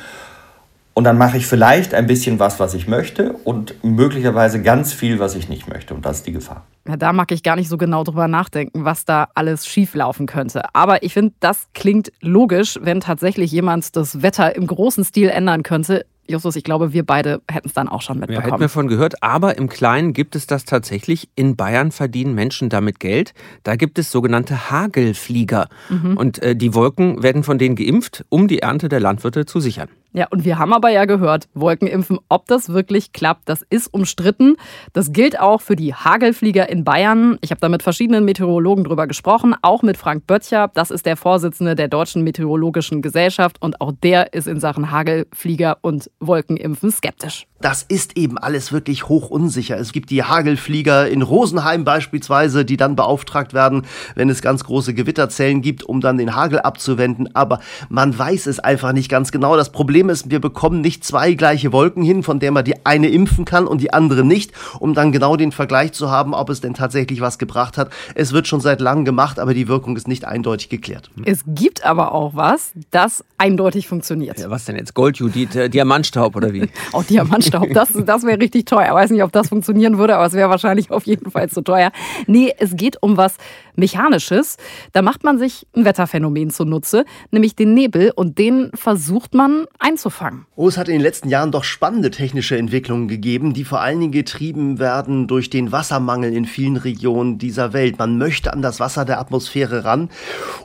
und 0.96 1.04
dann 1.04 1.20
mache 1.20 1.38
ich 1.38 1.46
vielleicht 1.46 1.94
ein 1.94 2.08
bisschen 2.08 2.40
was, 2.40 2.60
was 2.60 2.74
ich 2.74 2.88
möchte 2.88 3.34
und 3.44 3.84
möglicherweise 3.84 4.64
ganz 4.64 4.94
viel, 4.94 5.20
was 5.20 5.36
ich 5.36 5.48
nicht 5.48 5.68
möchte. 5.68 5.94
Und 5.94 6.06
das 6.06 6.18
ist 6.18 6.28
die 6.28 6.34
Gefahr. 6.34 6.66
Ja, 6.88 6.98
da 6.98 7.14
mag 7.14 7.32
ich 7.32 7.44
gar 7.44 7.56
nicht 7.56 7.70
so 7.70 7.78
genau 7.78 8.04
drüber 8.04 8.28
nachdenken, 8.28 8.84
was 8.84 9.06
da 9.06 9.30
alles 9.36 9.66
schieflaufen 9.66 10.26
könnte. 10.26 10.64
Aber 10.76 11.04
ich 11.04 11.14
finde, 11.14 11.34
das 11.40 11.68
klingt 11.74 12.12
logisch, 12.20 12.78
wenn 12.82 13.00
tatsächlich 13.00 13.52
jemand 13.52 13.96
das 13.96 14.22
Wetter 14.22 14.56
im 14.56 14.68
großen 14.68 15.06
Stil 15.06 15.30
ändern 15.30 15.64
könnte. 15.64 16.06
Justus, 16.28 16.56
ich 16.56 16.64
glaube, 16.64 16.94
wir 16.94 17.06
beide 17.06 17.42
hätten 17.50 17.68
es 17.68 17.74
dann 17.74 17.90
auch 17.90 18.02
schon 18.02 18.20
mitbekommen. 18.20 18.46
Ja, 18.46 18.52
hätten 18.52 18.62
wir 18.62 18.70
von 18.70 18.88
gehört, 18.88 19.22
aber 19.22 19.58
im 19.58 19.68
Kleinen 19.68 20.14
gibt 20.14 20.36
es 20.36 20.48
das 20.48 20.64
tatsächlich. 20.64 21.30
In 21.36 21.56
Bayern 21.56 21.92
verdienen 21.92 22.34
Menschen 22.34 22.70
damit 22.70 23.00
Geld. 23.00 23.34
Da 23.64 23.76
gibt 23.76 24.00
es 24.00 24.10
sogenannte 24.10 24.70
Hagelflieger. 24.72 25.68
Mhm. 25.90 26.18
Und 26.18 26.42
äh, 26.42 26.56
die 26.56 26.74
Wolken 26.74 27.24
werden 27.24 27.44
von 27.44 27.58
denen 27.58 27.76
geimpft, 27.76 28.26
um 28.30 28.48
die 28.48 28.60
Ernte 28.60 28.88
der 28.88 29.02
Landwirte 29.02 29.46
zu 29.46 29.60
sichern. 29.60 29.90
Ja, 30.14 30.28
und 30.30 30.46
wir 30.46 30.60
haben 30.60 30.74
aber 30.74 30.90
ja 30.90 31.06
gehört, 31.06 31.50
Wolkenimpfen, 31.56 32.20
ob 32.30 32.46
das 32.46 32.70
wirklich 32.70 33.14
klappt, 33.14 33.50
das 33.50 33.66
ist 33.70 33.92
umstritten. 33.92 34.58
Das 34.94 35.12
gilt 35.12 35.40
auch 35.40 35.60
für 35.60 35.76
die 35.76 35.96
Hagelflieger 35.96 36.70
in 36.70 36.84
Bayern. 36.84 37.40
Ich 37.42 37.50
habe 37.50 37.60
da 37.60 37.68
mit 37.68 37.82
verschiedenen 37.82 38.24
Meteorologen 38.24 38.84
drüber 38.84 39.08
gesprochen, 39.08 39.56
auch 39.64 39.82
mit 39.82 39.98
Frank 39.98 40.28
Böttcher. 40.28 40.70
Das 40.74 40.92
ist 40.92 41.08
der 41.08 41.18
Vorsitzende 41.18 41.74
der 41.76 41.88
Deutschen 41.88 42.24
Meteorologischen 42.24 43.02
Gesellschaft 43.02 43.60
und 43.60 43.82
auch 43.82 43.92
der 43.92 44.34
ist 44.34 44.48
in 44.48 44.60
Sachen 44.60 44.92
Hagelflieger 44.92 45.80
und 45.82 46.12
Wolkenimpfen 46.20 46.92
skeptisch 46.92 47.48
das 47.64 47.82
ist 47.82 48.18
eben 48.18 48.38
alles 48.38 48.74
wirklich 48.74 49.08
hoch 49.08 49.30
unsicher. 49.30 49.78
Es 49.78 49.94
gibt 49.94 50.10
die 50.10 50.22
Hagelflieger 50.22 51.08
in 51.08 51.22
Rosenheim 51.22 51.86
beispielsweise, 51.86 52.66
die 52.66 52.76
dann 52.76 52.98
beauftragt 52.98 53.54
werden, 53.54 53.84
wenn 54.16 54.30
es 54.30 54.42
ganz 54.42 54.66
große 54.66 54.94
Gewitterzellen 54.94 55.62
gibt, 55.62 55.84
um 55.84 56.02
dann 56.02 56.18
den 56.18 56.36
Hagel 56.36 56.60
abzuwenden. 56.60 57.34
Aber 57.34 57.62
man 57.88 58.18
weiß 58.18 58.48
es 58.48 58.60
einfach 58.60 58.92
nicht 58.92 59.08
ganz 59.08 59.32
genau. 59.32 59.56
Das 59.56 59.72
Problem 59.72 60.10
ist, 60.10 60.30
wir 60.30 60.42
bekommen 60.42 60.82
nicht 60.82 61.06
zwei 61.06 61.36
gleiche 61.36 61.72
Wolken 61.72 62.04
hin, 62.04 62.22
von 62.22 62.40
der 62.40 62.52
man 62.52 62.66
die 62.66 62.86
eine 62.86 63.08
impfen 63.08 63.46
kann 63.46 63.66
und 63.66 63.80
die 63.80 63.94
andere 63.94 64.26
nicht, 64.26 64.52
um 64.80 64.94
dann 64.94 65.14
genau 65.14 65.38
den 65.38 65.54
Vergleich 65.54 65.94
zu 65.94 66.12
haben, 66.12 66.34
ob 66.34 66.50
es 66.50 66.60
denn 66.60 66.74
tatsächlich 66.74 67.22
was 67.22 67.38
gebracht 67.38 67.78
hat. 67.78 67.92
Es 68.14 68.34
wird 68.34 68.46
schon 68.46 68.60
seit 68.60 68.82
langem 68.82 69.06
gemacht, 69.06 69.40
aber 69.40 69.54
die 69.54 69.70
Wirkung 69.70 69.96
ist 69.96 70.10
nicht 70.10 70.26
eindeutig 70.26 70.68
geklärt. 70.68 71.12
Es 71.24 71.44
gibt 71.48 71.86
aber 71.86 72.12
auch 72.12 72.36
was, 72.36 72.74
das 72.92 73.24
eindeutig 73.38 73.88
funktioniert. 73.88 74.38
Ja, 74.38 74.50
was 74.50 74.66
denn 74.66 74.76
jetzt? 74.76 74.94
Goldjudit, 74.96 75.56
äh, 75.56 75.70
Diamantstaub 75.70 76.36
oder 76.36 76.52
wie? 76.52 76.68
auch 76.92 77.04
Diamantstaub. 77.06 77.53
Staub. 77.54 77.70
Das, 77.74 77.90
das 77.94 78.24
wäre 78.24 78.40
richtig 78.40 78.66
teuer. 78.66 78.88
Ich 78.88 78.94
weiß 78.94 79.12
nicht, 79.12 79.24
ob 79.24 79.32
das 79.32 79.50
funktionieren 79.50 79.98
würde, 79.98 80.16
aber 80.16 80.26
es 80.26 80.34
wäre 80.34 80.50
wahrscheinlich 80.50 80.92
auf 80.92 81.06
jeden 81.06 81.30
Fall 81.32 81.50
zu 81.50 81.62
teuer. 81.62 81.92
Nee, 82.28 82.54
es 82.58 82.76
geht 82.76 83.02
um 83.02 83.18
was 83.18 83.38
Mechanisches. 83.76 84.58
Da 84.92 85.02
macht 85.02 85.24
man 85.24 85.38
sich 85.38 85.68
ein 85.76 85.86
Wetterphänomen 85.86 86.50
zunutze, 86.50 87.06
nämlich 87.32 87.56
den 87.56 87.74
Nebel, 87.74 88.12
und 88.16 88.38
den 88.38 88.72
versucht 88.74 89.34
man 89.34 89.66
einzufangen. 89.80 90.46
Oh, 90.56 90.68
es 90.68 90.78
hat 90.78 90.88
in 90.88 90.94
den 90.94 91.02
letzten 91.02 91.30
Jahren 91.30 91.52
doch 91.52 91.64
spannende 91.64 92.12
technische 92.12 92.58
Entwicklungen 92.58 93.08
gegeben, 93.08 93.54
die 93.54 93.66
vor 93.66 93.82
allen 93.82 94.00
Dingen 94.00 94.12
getrieben 94.12 94.80
werden 94.80 95.28
durch 95.28 95.50
den 95.50 95.72
Wassermangel 95.72 96.34
in 96.34 96.46
vielen 96.46 96.78
Regionen 96.78 97.38
dieser 97.38 97.74
Welt. 97.74 97.98
Man 98.00 98.18
möchte 98.18 98.54
an 98.54 98.62
das 98.62 98.80
Wasser 98.80 99.06
der 99.06 99.20
Atmosphäre 99.20 99.84
ran 99.84 100.10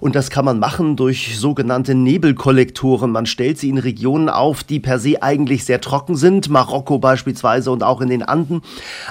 und 0.00 0.14
das 0.14 0.30
kann 0.30 0.44
man 0.44 0.58
machen 0.58 0.96
durch 0.96 1.38
sogenannte 1.38 1.94
Nebelkollektoren. 1.94 3.10
Man 3.10 3.26
stellt 3.26 3.58
sie 3.58 3.68
in 3.68 3.78
Regionen 3.78 4.28
auf, 4.28 4.62
die 4.62 4.80
per 4.80 4.98
se 4.98 5.22
eigentlich 5.22 5.64
sehr 5.64 5.80
trocken 5.80 6.16
sind, 6.16 6.48
Marokko 6.48 6.98
beispielsweise 6.98 7.70
und 7.70 7.82
auch 7.82 8.00
in 8.00 8.08
den 8.08 8.22
Anden, 8.22 8.62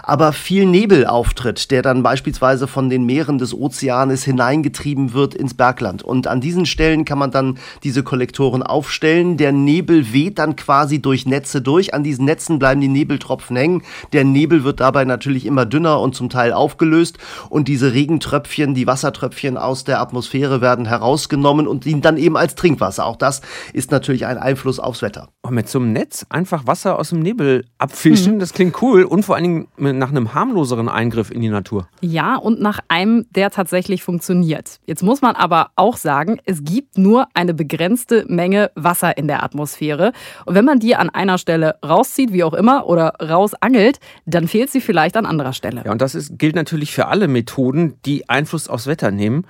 aber 0.03 0.33
viel 0.33 0.65
Nebel 0.65 1.05
auftritt, 1.05 1.71
der 1.71 1.81
dann 1.81 2.03
beispielsweise 2.03 2.67
von 2.67 2.89
den 2.89 3.05
Meeren 3.05 3.37
des 3.37 3.53
Ozeanes 3.87 4.23
hineingetrieben 4.23 5.13
wird 5.13 5.33
ins 5.33 5.53
Bergland. 5.53 6.03
Und 6.03 6.27
an 6.27 6.41
diesen 6.41 6.65
Stellen 6.65 7.05
kann 7.05 7.17
man 7.17 7.31
dann 7.31 7.57
diese 7.83 8.03
Kollektoren 8.03 8.63
aufstellen. 8.63 9.37
Der 9.37 9.51
Nebel 9.51 10.11
weht 10.11 10.39
dann 10.39 10.55
quasi 10.55 11.01
durch 11.01 11.25
Netze 11.25 11.61
durch. 11.61 11.93
An 11.93 12.03
diesen 12.03 12.25
Netzen 12.25 12.59
bleiben 12.59 12.81
die 12.81 12.89
Nebeltropfen 12.89 13.55
hängen. 13.55 13.83
Der 14.13 14.23
Nebel 14.25 14.63
wird 14.63 14.79
dabei 14.79 15.05
natürlich 15.05 15.45
immer 15.45 15.65
dünner 15.65 16.01
und 16.01 16.15
zum 16.15 16.29
Teil 16.29 16.51
aufgelöst. 16.53 17.17
Und 17.49 17.67
diese 17.67 17.93
Regentröpfchen, 17.93 18.73
die 18.73 18.87
Wassertröpfchen 18.87 19.57
aus 19.57 19.83
der 19.83 20.01
Atmosphäre 20.01 20.61
werden 20.61 20.85
herausgenommen 20.85 21.67
und 21.67 21.85
dienen 21.85 22.01
dann 22.01 22.17
eben 22.17 22.35
als 22.35 22.55
Trinkwasser. 22.55 23.05
Auch 23.05 23.15
das 23.15 23.41
ist 23.73 23.91
natürlich 23.91 24.25
ein 24.25 24.37
Einfluss 24.37 24.79
aufs 24.79 25.01
Wetter. 25.01 25.29
Und 25.43 25.53
mit 25.55 25.69
so 25.69 25.79
einem 25.79 25.93
Netz 25.93 26.25
einfach 26.29 26.67
Wasser 26.67 26.99
aus 26.99 27.09
dem 27.09 27.19
Nebel 27.19 27.65
abfischen, 27.77 28.35
mhm. 28.35 28.39
das 28.39 28.53
klingt 28.53 28.81
cool 28.81 29.03
und 29.03 29.23
vor 29.23 29.35
allen 29.35 29.67
Dingen 29.77 29.99
nach 29.99 30.09
einem 30.09 30.33
harmloseren 30.33 30.89
Eingriff 30.89 31.31
in 31.31 31.41
die 31.41 31.49
Natur. 31.49 31.87
Ja, 32.01 32.35
und 32.35 32.59
nach 32.59 32.79
einem, 32.89 33.25
der 33.31 33.49
tatsächlich 33.49 33.76
funktioniert. 34.03 34.79
Jetzt 34.85 35.03
muss 35.03 35.21
man 35.21 35.35
aber 35.35 35.71
auch 35.75 35.97
sagen, 35.97 36.39
es 36.45 36.63
gibt 36.63 36.97
nur 36.97 37.27
eine 37.33 37.53
begrenzte 37.53 38.25
Menge 38.27 38.71
Wasser 38.75 39.17
in 39.17 39.27
der 39.27 39.43
Atmosphäre. 39.43 40.11
Und 40.45 40.55
wenn 40.55 40.65
man 40.65 40.79
die 40.79 40.95
an 40.95 41.09
einer 41.09 41.37
Stelle 41.37 41.75
rauszieht, 41.85 42.33
wie 42.33 42.43
auch 42.43 42.53
immer, 42.53 42.87
oder 42.87 43.13
rausangelt, 43.21 43.99
dann 44.25 44.47
fehlt 44.47 44.71
sie 44.71 44.81
vielleicht 44.81 45.15
an 45.15 45.25
anderer 45.25 45.53
Stelle. 45.53 45.83
Ja, 45.85 45.91
und 45.91 46.01
das 46.01 46.15
ist, 46.15 46.37
gilt 46.37 46.55
natürlich 46.55 46.91
für 46.91 47.07
alle 47.07 47.27
Methoden, 47.27 47.95
die 48.05 48.27
Einfluss 48.29 48.67
aufs 48.67 48.87
Wetter 48.87 49.11
nehmen. 49.11 49.45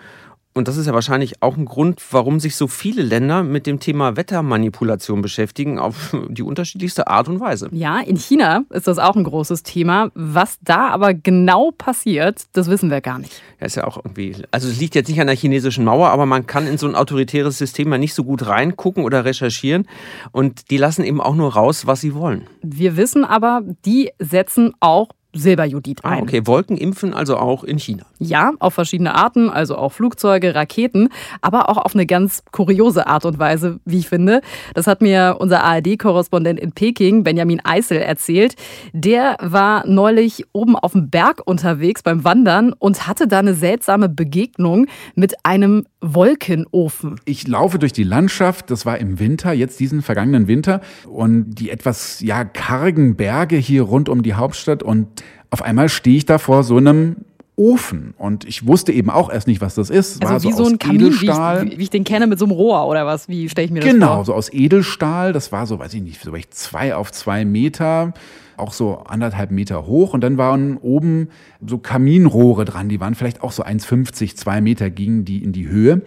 Und 0.58 0.68
das 0.68 0.78
ist 0.78 0.88
ja 0.88 0.94
wahrscheinlich 0.94 1.44
auch 1.44 1.56
ein 1.56 1.66
Grund, 1.66 2.02
warum 2.12 2.40
sich 2.40 2.56
so 2.56 2.68
viele 2.68 3.04
Länder 3.04 3.44
mit 3.44 3.68
dem 3.68 3.80
Thema 3.80 4.18
Wettermanipulation 4.18 5.22
beschäftigen, 5.22 5.78
auf 5.78 6.16
die 6.30 6.42
unterschiedlichste 6.42 7.08
Art 7.08 7.30
und 7.30 7.40
Weise. 7.40 7.70
Ja, 7.72 8.00
in 8.00 8.18
China 8.18 8.64
ist 8.72 8.88
das 8.88 8.98
auch 8.98 9.16
ein 9.16 9.24
großes 9.24 9.64
Thema. 9.64 10.10
Was 10.16 10.58
da 10.62 10.88
aber 10.88 11.14
genau 11.14 11.72
passiert, 11.78 12.46
das 12.54 12.70
wissen 12.70 12.90
wir 12.90 13.02
gar 13.02 13.20
nicht. 13.20 13.42
Ja, 13.60 13.68
ist 13.68 13.76
ja 13.76 13.86
auch 13.86 13.98
irgendwie, 13.98 14.36
also 14.52 14.68
es 14.68 14.80
liegt 14.80 14.96
jetzt 14.96 15.10
nicht 15.10 15.22
an 15.22 15.28
der 15.28 15.36
chinesischen 15.36 15.86
Mauer, 15.86 16.10
aber 16.10 16.26
man 16.26 16.48
kann 16.48 16.66
in 16.66 16.78
so 16.78 16.88
ein 16.88 16.96
autoritäres 16.96 17.58
System 17.58 17.90
mal 17.90 18.00
nicht 18.00 18.16
so 18.16 18.24
gut 18.24 18.48
reingucken 18.48 19.04
oder 19.04 19.26
recherchieren. 19.26 19.88
Und 20.32 20.72
die 20.72 20.78
lassen 20.78 21.04
eben 21.04 21.22
auch 21.22 21.36
nur 21.36 21.54
raus, 21.54 21.86
was 21.86 22.02
sie 22.02 22.16
wollen. 22.16 22.48
Wir 22.64 22.98
wissen 22.98 23.26
aber, 23.26 23.62
die 23.86 24.10
setzen 24.20 24.74
auch 24.80 25.10
Silberjodid 25.40 26.04
ah, 26.04 26.10
ein. 26.10 26.20
Ah, 26.20 26.22
okay, 26.24 26.46
Wolken 26.46 26.78
impfen 26.78 27.14
also 27.14 27.38
auch 27.38 27.64
in 27.64 27.80
China. 27.80 28.06
Ja, 28.20 28.52
auf 28.60 28.74
verschiedene 28.74 29.16
Arten, 29.16 29.50
also 29.50 29.78
auch 29.78 29.92
Flugzeuge, 29.92 30.56
Raketen, 30.56 31.10
aber 31.42 31.70
auch 31.70 31.78
auf 31.78 31.94
eine 31.94 32.06
ganz 32.06 32.44
kuriose 32.52 33.08
Art 33.08 33.26
und 33.26 33.40
Weise, 33.40 33.80
wie 33.86 34.00
ich 34.00 34.10
finde. 34.10 34.42
Das 34.74 34.88
hat 34.88 35.02
mir 35.02 35.38
unser 35.40 35.64
ARD-Korrespondent 35.64 36.60
in 36.60 36.72
Peking, 36.72 37.24
Benjamin 37.24 37.62
Eisel, 37.64 37.98
erzählt. 37.98 38.56
Der 38.94 39.38
war 39.42 39.86
neulich 39.88 40.46
oben 40.54 40.76
auf 40.76 40.94
dem 40.94 41.10
Berg 41.10 41.42
unterwegs 41.46 42.04
beim 42.04 42.24
Wandern 42.24 42.74
und 42.74 43.08
hatte 43.08 43.28
da 43.28 43.40
eine 43.40 43.54
seltsame 43.54 44.10
Begegnung 44.10 44.88
mit 45.16 45.46
einem 45.46 45.86
Wolkenofen. 46.02 47.20
Ich 47.26 47.48
laufe 47.48 47.80
durch 47.80 47.94
die 47.94 48.04
Landschaft, 48.04 48.72
das 48.72 48.86
war 48.86 48.98
im 48.98 49.20
Winter, 49.20 49.54
jetzt 49.54 49.80
diesen 49.80 50.02
vergangenen 50.02 50.48
Winter, 50.48 50.82
und 51.08 51.56
die 51.56 51.70
etwas 51.70 52.22
ja 52.22 52.46
kargen 52.46 53.16
Berge 53.16 53.58
hier 53.58 53.84
rund 53.84 54.10
um 54.10 54.24
die 54.24 54.34
Hauptstadt 54.34 54.84
und 54.84 55.08
auf 55.50 55.62
einmal 55.62 55.90
stehe 55.90 56.18
ich 56.18 56.26
da 56.26 56.38
vor 56.38 56.64
so 56.64 56.78
einem 56.78 57.18
Ofen. 57.58 58.14
Und 58.18 58.46
ich 58.46 58.68
wusste 58.68 58.92
eben 58.92 59.10
auch 59.10 59.32
erst 59.32 59.48
nicht, 59.48 59.62
was 59.62 59.74
das 59.74 59.90
ist. 59.90 60.24
Also 60.24 60.34
war 60.34 60.44
wie 60.44 60.56
so, 60.56 60.64
so 60.64 60.70
ein 60.70 60.78
Kamin, 60.78 61.02
Edelstahl. 61.02 61.64
Wie 61.66 61.70
ich, 61.70 61.78
wie 61.80 61.84
ich, 61.84 61.90
den 61.90 62.04
kenne 62.04 62.28
mit 62.28 62.38
so 62.38 62.46
einem 62.46 62.52
Rohr 62.52 62.88
oder 62.88 63.06
was? 63.08 63.28
Wie 63.28 63.50
stelle 63.50 63.66
ich 63.66 63.72
mir 63.72 63.80
das 63.80 63.90
genau, 63.90 64.06
vor? 64.06 64.16
Genau, 64.16 64.24
so 64.26 64.34
aus 64.36 64.54
Edelstahl. 64.54 65.34
Das 65.34 65.52
war 65.52 65.66
so, 65.66 65.80
weiß 65.80 65.94
ich 65.96 66.04
nicht, 66.04 66.22
so 66.22 66.32
zwei 66.52 66.94
auf 66.94 67.12
zwei 67.12 67.46
Meter, 67.46 68.14
auch 68.58 68.74
so 68.74 69.00
anderthalb 69.00 69.50
Meter 69.50 69.88
hoch. 69.88 70.14
Und 70.14 70.22
dann 70.22 70.38
waren 70.38 70.78
oben 70.78 71.30
so 71.66 71.80
Kaminrohre 71.80 72.64
dran. 72.64 72.90
Die 72.90 73.00
waren 73.00 73.16
vielleicht 73.16 73.42
auch 73.42 73.52
so 73.52 73.64
1,50, 73.64 74.36
zwei 74.36 74.62
Meter 74.62 74.92
gingen 74.92 75.26
die 75.26 75.44
in 75.44 75.52
die 75.52 75.68
Höhe. 75.68 76.04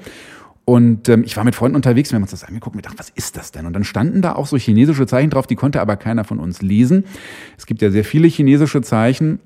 Und 0.64 1.08
ähm, 1.08 1.24
ich 1.24 1.36
war 1.36 1.44
mit 1.44 1.54
Freunden 1.54 1.74
unterwegs, 1.76 2.10
wir 2.10 2.16
haben 2.16 2.22
uns 2.22 2.30
das 2.30 2.44
angeguckt 2.44 2.76
wir 2.76 2.82
dachten, 2.82 2.98
was 2.98 3.10
ist 3.10 3.36
das 3.36 3.50
denn? 3.50 3.66
Und 3.66 3.72
dann 3.72 3.84
standen 3.84 4.22
da 4.22 4.34
auch 4.34 4.46
so 4.46 4.56
chinesische 4.56 5.06
Zeichen 5.06 5.30
drauf, 5.30 5.46
die 5.46 5.56
konnte 5.56 5.80
aber 5.80 5.96
keiner 5.96 6.24
von 6.24 6.38
uns 6.38 6.62
lesen. 6.62 7.04
Es 7.58 7.66
gibt 7.66 7.82
ja 7.82 7.90
sehr 7.90 8.04
viele 8.04 8.28
chinesische 8.28 8.80
Zeichen, 8.82 9.40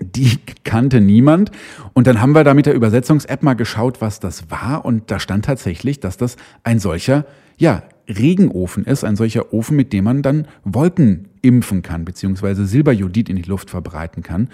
die 0.00 0.38
kannte 0.64 1.00
niemand. 1.00 1.50
Und 1.94 2.06
dann 2.06 2.20
haben 2.20 2.32
wir 2.32 2.44
da 2.44 2.54
mit 2.54 2.66
der 2.66 2.74
Übersetzungs-App 2.74 3.42
mal 3.42 3.54
geschaut, 3.54 4.00
was 4.00 4.20
das 4.20 4.50
war. 4.50 4.84
Und 4.84 5.10
da 5.10 5.18
stand 5.18 5.44
tatsächlich, 5.44 6.00
dass 6.00 6.16
das 6.16 6.36
ein 6.64 6.78
solcher, 6.78 7.24
ja, 7.56 7.82
Regenofen 8.08 8.84
ist, 8.84 9.04
ein 9.04 9.16
solcher 9.16 9.52
Ofen, 9.52 9.76
mit 9.76 9.92
dem 9.92 10.04
man 10.04 10.22
dann 10.22 10.48
Wolken 10.64 11.28
impfen 11.40 11.82
kann, 11.82 12.04
beziehungsweise 12.04 12.66
Silberjodid 12.66 13.28
in 13.28 13.36
die 13.36 13.42
Luft 13.42 13.70
verbreiten 13.70 14.22
kann. 14.22 14.48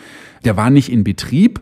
Der 0.44 0.56
war 0.56 0.70
nicht 0.70 0.92
in 0.92 1.02
Betrieb, 1.02 1.60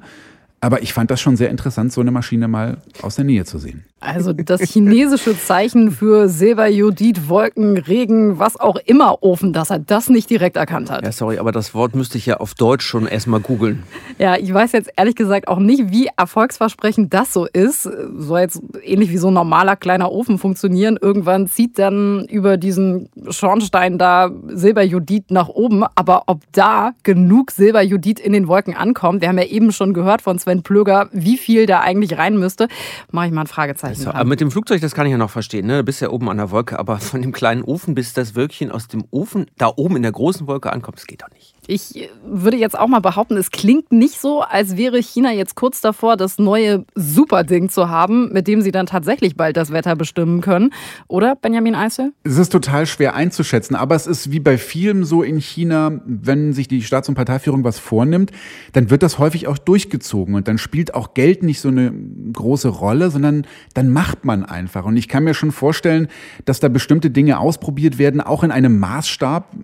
aber 0.60 0.82
ich 0.82 0.92
fand 0.92 1.10
das 1.10 1.20
schon 1.20 1.36
sehr 1.36 1.50
interessant, 1.50 1.92
so 1.92 2.00
eine 2.00 2.10
Maschine 2.10 2.48
mal 2.48 2.78
aus 3.02 3.16
der 3.16 3.24
Nähe 3.24 3.44
zu 3.44 3.58
sehen. 3.58 3.84
Also 3.98 4.34
das 4.34 4.60
chinesische 4.60 5.38
Zeichen 5.38 5.90
für 5.90 6.28
Silberjodid, 6.28 7.30
Wolken, 7.30 7.78
Regen, 7.78 8.38
was 8.38 8.60
auch 8.60 8.76
immer 8.84 9.22
Ofen, 9.22 9.54
dass 9.54 9.70
er 9.70 9.78
das 9.78 10.10
nicht 10.10 10.28
direkt 10.28 10.58
erkannt 10.58 10.90
hat. 10.90 11.02
Ja, 11.02 11.12
sorry, 11.12 11.38
aber 11.38 11.50
das 11.50 11.74
Wort 11.74 11.94
müsste 11.94 12.18
ich 12.18 12.26
ja 12.26 12.36
auf 12.36 12.52
Deutsch 12.52 12.84
schon 12.84 13.06
erstmal 13.06 13.40
googeln. 13.40 13.84
Ja, 14.18 14.36
ich 14.36 14.52
weiß 14.52 14.72
jetzt 14.72 14.90
ehrlich 14.96 15.14
gesagt 15.14 15.48
auch 15.48 15.58
nicht, 15.58 15.90
wie 15.90 16.10
erfolgsversprechend 16.14 17.14
das 17.14 17.32
so 17.32 17.46
ist. 17.46 17.84
Soll 17.84 18.40
jetzt 18.40 18.60
ähnlich 18.82 19.10
wie 19.10 19.16
so 19.16 19.28
ein 19.28 19.34
normaler 19.34 19.76
kleiner 19.76 20.12
Ofen 20.12 20.38
funktionieren. 20.38 20.98
Irgendwann 21.00 21.46
zieht 21.46 21.78
dann 21.78 22.26
über 22.26 22.58
diesen 22.58 23.08
Schornstein 23.30 23.96
da 23.96 24.30
Silberjodid 24.48 25.30
nach 25.30 25.48
oben. 25.48 25.84
Aber 25.94 26.24
ob 26.26 26.42
da 26.52 26.92
genug 27.02 27.50
Silberjodid 27.50 28.20
in 28.20 28.34
den 28.34 28.46
Wolken 28.46 28.76
ankommt, 28.76 29.22
wir 29.22 29.28
haben 29.28 29.38
ja 29.38 29.44
eben 29.44 29.72
schon 29.72 29.94
gehört 29.94 30.20
von 30.20 30.38
Sven 30.38 30.62
Plöger, 30.62 31.08
wie 31.12 31.38
viel 31.38 31.64
da 31.64 31.80
eigentlich 31.80 32.18
rein 32.18 32.36
müsste, 32.36 32.68
mache 33.10 33.28
ich 33.28 33.32
mal 33.32 33.40
ein 33.42 33.46
Fragezeichen. 33.46 33.85
Fragezeichen 33.86 34.16
also, 34.16 34.28
Mit 34.28 34.40
dem 34.40 34.50
Flugzeug, 34.50 34.80
das 34.80 34.94
kann 34.94 35.06
ich 35.06 35.12
ja 35.12 35.18
noch 35.18 35.30
verstehen. 35.30 35.66
Ne? 35.66 35.78
Du 35.78 35.84
bist 35.84 36.00
ja 36.00 36.10
oben 36.10 36.28
an 36.28 36.36
der 36.36 36.50
Wolke, 36.50 36.78
aber 36.78 36.98
von 36.98 37.22
dem 37.22 37.32
kleinen 37.32 37.62
Ofen, 37.62 37.94
bis 37.94 38.12
das 38.12 38.34
Wölkchen 38.34 38.70
aus 38.70 38.88
dem 38.88 39.04
Ofen 39.10 39.46
da 39.56 39.72
oben 39.74 39.96
in 39.96 40.02
der 40.02 40.12
großen 40.12 40.46
Wolke 40.46 40.72
ankommt, 40.72 40.98
das 40.98 41.06
geht 41.06 41.22
doch 41.22 41.30
nicht. 41.30 41.55
Ich 41.68 42.08
würde 42.24 42.56
jetzt 42.56 42.78
auch 42.78 42.86
mal 42.86 43.00
behaupten, 43.00 43.36
es 43.36 43.50
klingt 43.50 43.90
nicht 43.90 44.20
so, 44.20 44.40
als 44.42 44.76
wäre 44.76 44.98
China 44.98 45.32
jetzt 45.32 45.56
kurz 45.56 45.80
davor, 45.80 46.16
das 46.16 46.38
neue 46.38 46.84
Superding 46.94 47.68
zu 47.68 47.88
haben, 47.88 48.32
mit 48.32 48.46
dem 48.46 48.62
sie 48.62 48.70
dann 48.70 48.86
tatsächlich 48.86 49.36
bald 49.36 49.56
das 49.56 49.72
Wetter 49.72 49.96
bestimmen 49.96 50.40
können. 50.40 50.72
Oder, 51.08 51.34
Benjamin 51.34 51.74
Eisel? 51.74 52.12
Es 52.22 52.38
ist 52.38 52.52
total 52.52 52.86
schwer 52.86 53.14
einzuschätzen, 53.14 53.74
aber 53.74 53.96
es 53.96 54.06
ist 54.06 54.30
wie 54.30 54.40
bei 54.40 54.58
vielem 54.58 55.04
so 55.04 55.22
in 55.22 55.38
China, 55.38 56.00
wenn 56.04 56.52
sich 56.52 56.68
die 56.68 56.82
Staats- 56.82 57.08
und 57.08 57.16
Parteiführung 57.16 57.64
was 57.64 57.78
vornimmt, 57.78 58.30
dann 58.72 58.90
wird 58.90 59.02
das 59.02 59.18
häufig 59.18 59.48
auch 59.48 59.58
durchgezogen 59.58 60.34
und 60.34 60.48
dann 60.48 60.58
spielt 60.58 60.94
auch 60.94 61.14
Geld 61.14 61.42
nicht 61.42 61.60
so 61.60 61.68
eine 61.68 61.92
große 62.32 62.68
Rolle, 62.68 63.10
sondern 63.10 63.46
dann 63.74 63.90
macht 63.90 64.24
man 64.24 64.44
einfach. 64.44 64.84
Und 64.84 64.96
ich 64.96 65.08
kann 65.08 65.24
mir 65.24 65.34
schon 65.34 65.52
vorstellen, 65.52 66.08
dass 66.44 66.60
da 66.60 66.68
bestimmte 66.68 67.10
Dinge 67.10 67.38
ausprobiert 67.38 67.98
werden, 67.98 68.20
auch 68.20 68.44
in 68.44 68.50
einem 68.50 68.78
Maßstab, 68.78 69.54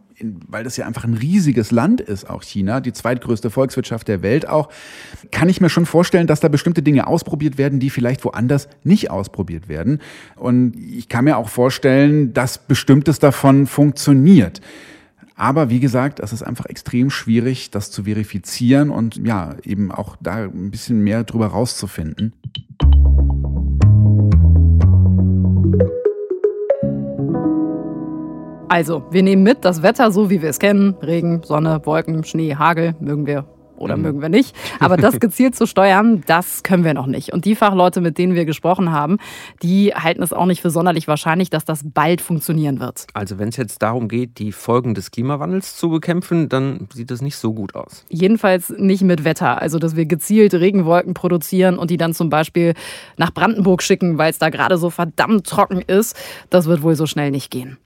weil 0.48 0.64
das 0.64 0.76
ja 0.76 0.86
einfach 0.86 1.04
ein 1.04 1.14
riesiges 1.14 1.70
Land 1.70 2.00
ist, 2.00 2.28
auch 2.28 2.42
China, 2.42 2.80
die 2.80 2.92
zweitgrößte 2.92 3.50
Volkswirtschaft 3.50 4.08
der 4.08 4.22
Welt 4.22 4.48
auch, 4.48 4.68
kann 5.30 5.48
ich 5.48 5.60
mir 5.60 5.68
schon 5.68 5.86
vorstellen, 5.86 6.26
dass 6.26 6.40
da 6.40 6.48
bestimmte 6.48 6.82
Dinge 6.82 7.06
ausprobiert 7.06 7.58
werden, 7.58 7.80
die 7.80 7.90
vielleicht 7.90 8.24
woanders 8.24 8.68
nicht 8.84 9.10
ausprobiert 9.10 9.68
werden. 9.68 10.00
Und 10.36 10.76
ich 10.76 11.08
kann 11.08 11.24
mir 11.24 11.36
auch 11.36 11.48
vorstellen, 11.48 12.32
dass 12.32 12.58
bestimmtes 12.58 13.18
davon 13.18 13.66
funktioniert. 13.66 14.60
Aber 15.34 15.70
wie 15.70 15.80
gesagt, 15.80 16.20
es 16.20 16.32
ist 16.32 16.42
einfach 16.42 16.66
extrem 16.66 17.10
schwierig, 17.10 17.70
das 17.70 17.90
zu 17.90 18.04
verifizieren 18.04 18.90
und 18.90 19.16
ja, 19.26 19.56
eben 19.64 19.90
auch 19.90 20.16
da 20.20 20.44
ein 20.44 20.70
bisschen 20.70 21.00
mehr 21.02 21.24
drüber 21.24 21.48
rauszufinden. 21.48 22.32
Also, 28.72 29.02
wir 29.10 29.22
nehmen 29.22 29.42
mit 29.42 29.66
das 29.66 29.82
Wetter 29.82 30.10
so, 30.10 30.30
wie 30.30 30.40
wir 30.40 30.48
es 30.48 30.58
kennen. 30.58 30.94
Regen, 31.02 31.42
Sonne, 31.44 31.82
Wolken, 31.84 32.24
Schnee, 32.24 32.54
Hagel, 32.54 32.94
mögen 33.00 33.26
wir 33.26 33.44
oder 33.82 33.96
mhm. 33.96 34.02
mögen 34.02 34.22
wir 34.22 34.28
nicht. 34.28 34.54
Aber 34.80 34.96
das 34.96 35.20
gezielt 35.20 35.54
zu 35.54 35.66
steuern, 35.66 36.22
das 36.26 36.62
können 36.62 36.84
wir 36.84 36.94
noch 36.94 37.06
nicht. 37.06 37.32
Und 37.32 37.44
die 37.44 37.54
Fachleute, 37.54 38.00
mit 38.00 38.18
denen 38.18 38.34
wir 38.34 38.44
gesprochen 38.44 38.92
haben, 38.92 39.18
die 39.62 39.94
halten 39.94 40.22
es 40.22 40.32
auch 40.32 40.46
nicht 40.46 40.62
für 40.62 40.70
sonderlich 40.70 41.08
wahrscheinlich, 41.08 41.50
dass 41.50 41.64
das 41.64 41.82
bald 41.84 42.20
funktionieren 42.20 42.80
wird. 42.80 43.06
Also 43.14 43.38
wenn 43.38 43.48
es 43.48 43.56
jetzt 43.56 43.82
darum 43.82 44.08
geht, 44.08 44.38
die 44.38 44.52
Folgen 44.52 44.94
des 44.94 45.10
Klimawandels 45.10 45.76
zu 45.76 45.90
bekämpfen, 45.90 46.48
dann 46.48 46.88
sieht 46.94 47.10
das 47.10 47.20
nicht 47.20 47.36
so 47.36 47.52
gut 47.52 47.74
aus. 47.74 48.04
Jedenfalls 48.08 48.70
nicht 48.70 49.02
mit 49.02 49.24
Wetter. 49.24 49.60
Also 49.60 49.78
dass 49.78 49.96
wir 49.96 50.06
gezielt 50.06 50.54
Regenwolken 50.54 51.14
produzieren 51.14 51.78
und 51.78 51.90
die 51.90 51.96
dann 51.96 52.14
zum 52.14 52.30
Beispiel 52.30 52.74
nach 53.16 53.32
Brandenburg 53.32 53.82
schicken, 53.82 54.18
weil 54.18 54.30
es 54.30 54.38
da 54.38 54.50
gerade 54.50 54.78
so 54.78 54.90
verdammt 54.90 55.46
trocken 55.46 55.80
ist, 55.80 56.16
das 56.50 56.66
wird 56.66 56.82
wohl 56.82 56.94
so 56.94 57.06
schnell 57.06 57.30
nicht 57.30 57.50
gehen. 57.50 57.78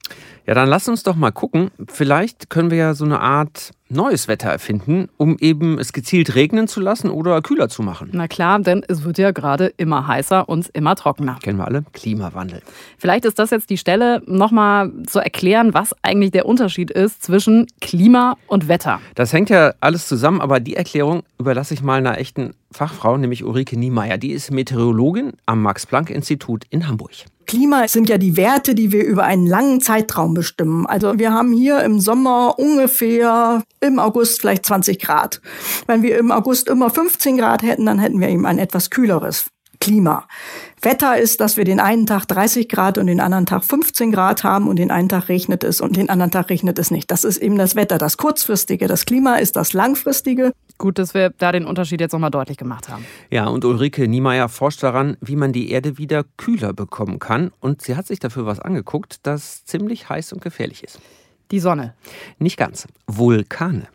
Ja, 0.45 0.53
dann 0.53 0.69
lass 0.69 0.87
uns 0.87 1.03
doch 1.03 1.15
mal 1.15 1.31
gucken. 1.31 1.71
Vielleicht 1.87 2.49
können 2.49 2.71
wir 2.71 2.77
ja 2.77 2.93
so 2.93 3.03
eine 3.03 3.19
Art 3.19 3.71
neues 3.89 4.27
Wetter 4.27 4.49
erfinden, 4.49 5.09
um 5.17 5.37
eben 5.39 5.79
es 5.79 5.93
gezielt 5.93 6.35
regnen 6.35 6.67
zu 6.67 6.79
lassen 6.79 7.09
oder 7.09 7.41
kühler 7.41 7.69
zu 7.69 7.81
machen. 7.83 8.09
Na 8.11 8.27
klar, 8.27 8.59
denn 8.59 8.83
es 8.87 9.03
wird 9.03 9.17
ja 9.17 9.31
gerade 9.31 9.73
immer 9.77 10.07
heißer 10.07 10.47
und 10.47 10.69
immer 10.73 10.95
trockener. 10.95 11.37
Kennen 11.41 11.57
wir 11.57 11.65
alle? 11.65 11.83
Klimawandel. 11.93 12.61
Vielleicht 12.97 13.25
ist 13.25 13.39
das 13.39 13.51
jetzt 13.51 13.69
die 13.69 13.77
Stelle, 13.77 14.21
nochmal 14.25 14.91
zu 15.05 15.19
erklären, 15.19 15.73
was 15.73 15.95
eigentlich 16.01 16.31
der 16.31 16.45
Unterschied 16.45 16.91
ist 16.91 17.23
zwischen 17.23 17.67
Klima 17.81 18.37
und 18.47 18.67
Wetter. 18.67 18.99
Das 19.15 19.33
hängt 19.33 19.49
ja 19.49 19.73
alles 19.79 20.07
zusammen, 20.07 20.41
aber 20.41 20.59
die 20.59 20.75
Erklärung 20.75 21.23
überlasse 21.39 21.73
ich 21.73 21.81
mal 21.81 21.97
einer 21.97 22.17
echten 22.17 22.53
Fachfrau, 22.71 23.17
nämlich 23.17 23.43
Ulrike 23.43 23.77
Niemeyer. 23.77 24.17
Die 24.17 24.31
ist 24.31 24.51
Meteorologin 24.51 25.33
am 25.45 25.61
Max-Planck-Institut 25.61 26.65
in 26.69 26.87
Hamburg. 26.87 27.11
Klima 27.47 27.87
sind 27.87 28.09
ja 28.09 28.17
die 28.17 28.37
Werte, 28.37 28.75
die 28.75 28.91
wir 28.91 29.05
über 29.05 29.23
einen 29.23 29.47
langen 29.47 29.81
Zeitraum 29.81 30.33
bestimmen. 30.33 30.85
Also 30.85 31.17
wir 31.17 31.31
haben 31.31 31.53
hier 31.53 31.81
im 31.81 31.99
Sommer 31.99 32.59
ungefähr 32.59 33.63
im 33.79 33.99
August 33.99 34.41
vielleicht 34.41 34.65
20 34.65 34.99
Grad. 34.99 35.41
Wenn 35.87 36.03
wir 36.03 36.17
im 36.17 36.31
August 36.31 36.67
immer 36.67 36.89
15 36.89 37.37
Grad 37.37 37.63
hätten, 37.63 37.85
dann 37.85 37.99
hätten 37.99 38.19
wir 38.19 38.27
eben 38.27 38.45
ein 38.45 38.59
etwas 38.59 38.89
kühleres 38.89 39.45
Klima. 39.87 40.27
Wetter 40.81 41.17
ist, 41.17 41.39
dass 41.39 41.55
wir 41.55 41.63
den 41.63 41.79
einen 41.79 42.05
Tag 42.05 42.25
30 42.25 42.67
Grad 42.67 42.97
und 42.97 43.07
den 43.07 43.19
anderen 43.19 43.45
Tag 43.45 43.63
15 43.63 44.11
Grad 44.11 44.43
haben 44.43 44.67
und 44.67 44.77
den 44.77 44.91
einen 44.91 45.07
Tag 45.07 45.29
regnet 45.29 45.63
es 45.63 45.79
und 45.79 45.95
den 45.95 46.09
anderen 46.09 46.29
Tag 46.29 46.49
regnet 46.49 46.77
es 46.77 46.91
nicht. 46.91 47.09
Das 47.09 47.23
ist 47.23 47.37
eben 47.37 47.57
das 47.57 47.75
Wetter, 47.75 47.97
das 47.97 48.17
kurzfristige. 48.17 48.87
Das 48.87 49.05
Klima 49.05 49.37
ist 49.37 49.55
das 49.55 49.71
langfristige. 49.71 50.51
Gut, 50.77 50.99
dass 50.99 51.13
wir 51.13 51.29
da 51.29 51.51
den 51.51 51.65
Unterschied 51.65 52.01
jetzt 52.01 52.11
nochmal 52.11 52.31
deutlich 52.31 52.57
gemacht 52.57 52.89
haben. 52.89 53.05
Ja, 53.31 53.47
und 53.47 53.63
Ulrike 53.63 54.07
Niemeyer 54.07 54.49
forscht 54.49 54.83
daran, 54.83 55.17
wie 55.21 55.35
man 55.35 55.53
die 55.53 55.71
Erde 55.71 55.97
wieder 55.97 56.25
kühler 56.35 56.73
bekommen 56.73 57.19
kann. 57.19 57.51
Und 57.59 57.81
sie 57.81 57.95
hat 57.95 58.05
sich 58.05 58.19
dafür 58.19 58.45
was 58.45 58.59
angeguckt, 58.59 59.19
das 59.23 59.63
ziemlich 59.63 60.09
heiß 60.09 60.33
und 60.33 60.41
gefährlich 60.41 60.83
ist. 60.83 60.99
Die 61.51 61.59
Sonne. 61.59 61.93
Nicht 62.39 62.57
ganz. 62.57 62.87
Vulkane. 63.07 63.87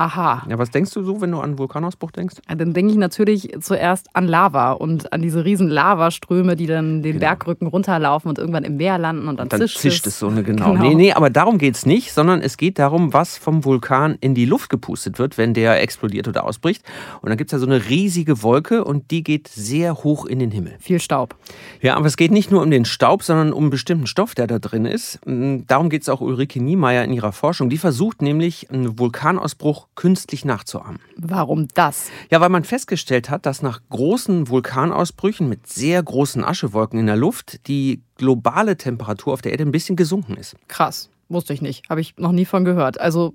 Aha. 0.00 0.46
Ja, 0.48 0.58
was 0.58 0.70
denkst 0.70 0.94
du 0.94 1.02
so, 1.02 1.20
wenn 1.20 1.30
du 1.30 1.40
an 1.40 1.58
Vulkanausbruch 1.58 2.10
denkst? 2.10 2.36
Dann 2.48 2.72
denke 2.72 2.90
ich 2.90 2.96
natürlich 2.96 3.50
zuerst 3.60 4.08
an 4.16 4.26
Lava 4.26 4.72
und 4.72 5.12
an 5.12 5.20
diese 5.20 5.44
riesen 5.44 5.68
Lavaströme, 5.68 6.56
die 6.56 6.66
dann 6.66 7.02
den 7.02 7.18
genau. 7.18 7.26
Bergrücken 7.26 7.66
runterlaufen 7.66 8.30
und 8.30 8.38
irgendwann 8.38 8.64
im 8.64 8.78
Meer 8.78 8.96
landen 8.96 9.28
und 9.28 9.36
dann, 9.36 9.44
und 9.44 9.52
dann 9.52 9.60
zischt, 9.60 9.76
zischt 9.76 10.06
es. 10.06 10.18
so 10.18 10.28
eine 10.28 10.42
genau. 10.42 10.72
genau. 10.72 10.82
Nee, 10.82 10.94
nee, 10.94 11.12
aber 11.12 11.28
darum 11.28 11.58
geht 11.58 11.74
es 11.74 11.84
nicht, 11.84 12.12
sondern 12.12 12.40
es 12.40 12.56
geht 12.56 12.78
darum, 12.78 13.12
was 13.12 13.36
vom 13.36 13.62
Vulkan 13.66 14.16
in 14.22 14.34
die 14.34 14.46
Luft 14.46 14.70
gepustet 14.70 15.18
wird, 15.18 15.36
wenn 15.36 15.52
der 15.52 15.82
explodiert 15.82 16.26
oder 16.28 16.44
ausbricht. 16.44 16.82
Und 17.20 17.28
dann 17.28 17.36
gibt 17.36 17.48
es 17.48 17.52
ja 17.52 17.58
so 17.58 17.66
eine 17.66 17.90
riesige 17.90 18.42
Wolke 18.42 18.84
und 18.84 19.10
die 19.10 19.22
geht 19.22 19.48
sehr 19.48 19.96
hoch 19.96 20.24
in 20.24 20.38
den 20.38 20.50
Himmel. 20.50 20.76
Viel 20.80 21.00
Staub. 21.00 21.36
Ja, 21.82 21.96
aber 21.96 22.06
es 22.06 22.16
geht 22.16 22.30
nicht 22.30 22.50
nur 22.50 22.62
um 22.62 22.70
den 22.70 22.86
Staub, 22.86 23.22
sondern 23.22 23.52
um 23.52 23.64
einen 23.64 23.70
bestimmten 23.70 24.06
Stoff, 24.06 24.34
der 24.34 24.46
da 24.46 24.60
drin 24.60 24.86
ist. 24.86 25.20
Darum 25.26 25.90
geht 25.90 26.00
es 26.00 26.08
auch 26.08 26.22
Ulrike 26.22 26.62
Niemeyer 26.62 27.04
in 27.04 27.12
ihrer 27.12 27.32
Forschung. 27.32 27.68
Die 27.68 27.76
versucht 27.76 28.22
nämlich 28.22 28.70
einen 28.70 28.98
Vulkanausbruch 28.98 29.89
künstlich 30.00 30.46
nachzuahmen. 30.46 30.98
Warum 31.18 31.68
das? 31.74 32.10
Ja, 32.30 32.40
weil 32.40 32.48
man 32.48 32.64
festgestellt 32.64 33.28
hat, 33.28 33.44
dass 33.44 33.60
nach 33.60 33.82
großen 33.90 34.48
Vulkanausbrüchen 34.48 35.46
mit 35.46 35.66
sehr 35.66 36.02
großen 36.02 36.42
Aschewolken 36.42 36.98
in 36.98 37.04
der 37.04 37.16
Luft 37.16 37.68
die 37.68 38.00
globale 38.16 38.78
Temperatur 38.78 39.34
auf 39.34 39.42
der 39.42 39.52
Erde 39.52 39.64
ein 39.64 39.72
bisschen 39.72 39.96
gesunken 39.96 40.38
ist. 40.38 40.56
Krass. 40.68 41.10
Wusste 41.30 41.54
ich 41.54 41.62
nicht, 41.62 41.88
habe 41.88 42.00
ich 42.00 42.14
noch 42.16 42.32
nie 42.32 42.44
von 42.44 42.64
gehört. 42.64 43.00
Also 43.00 43.34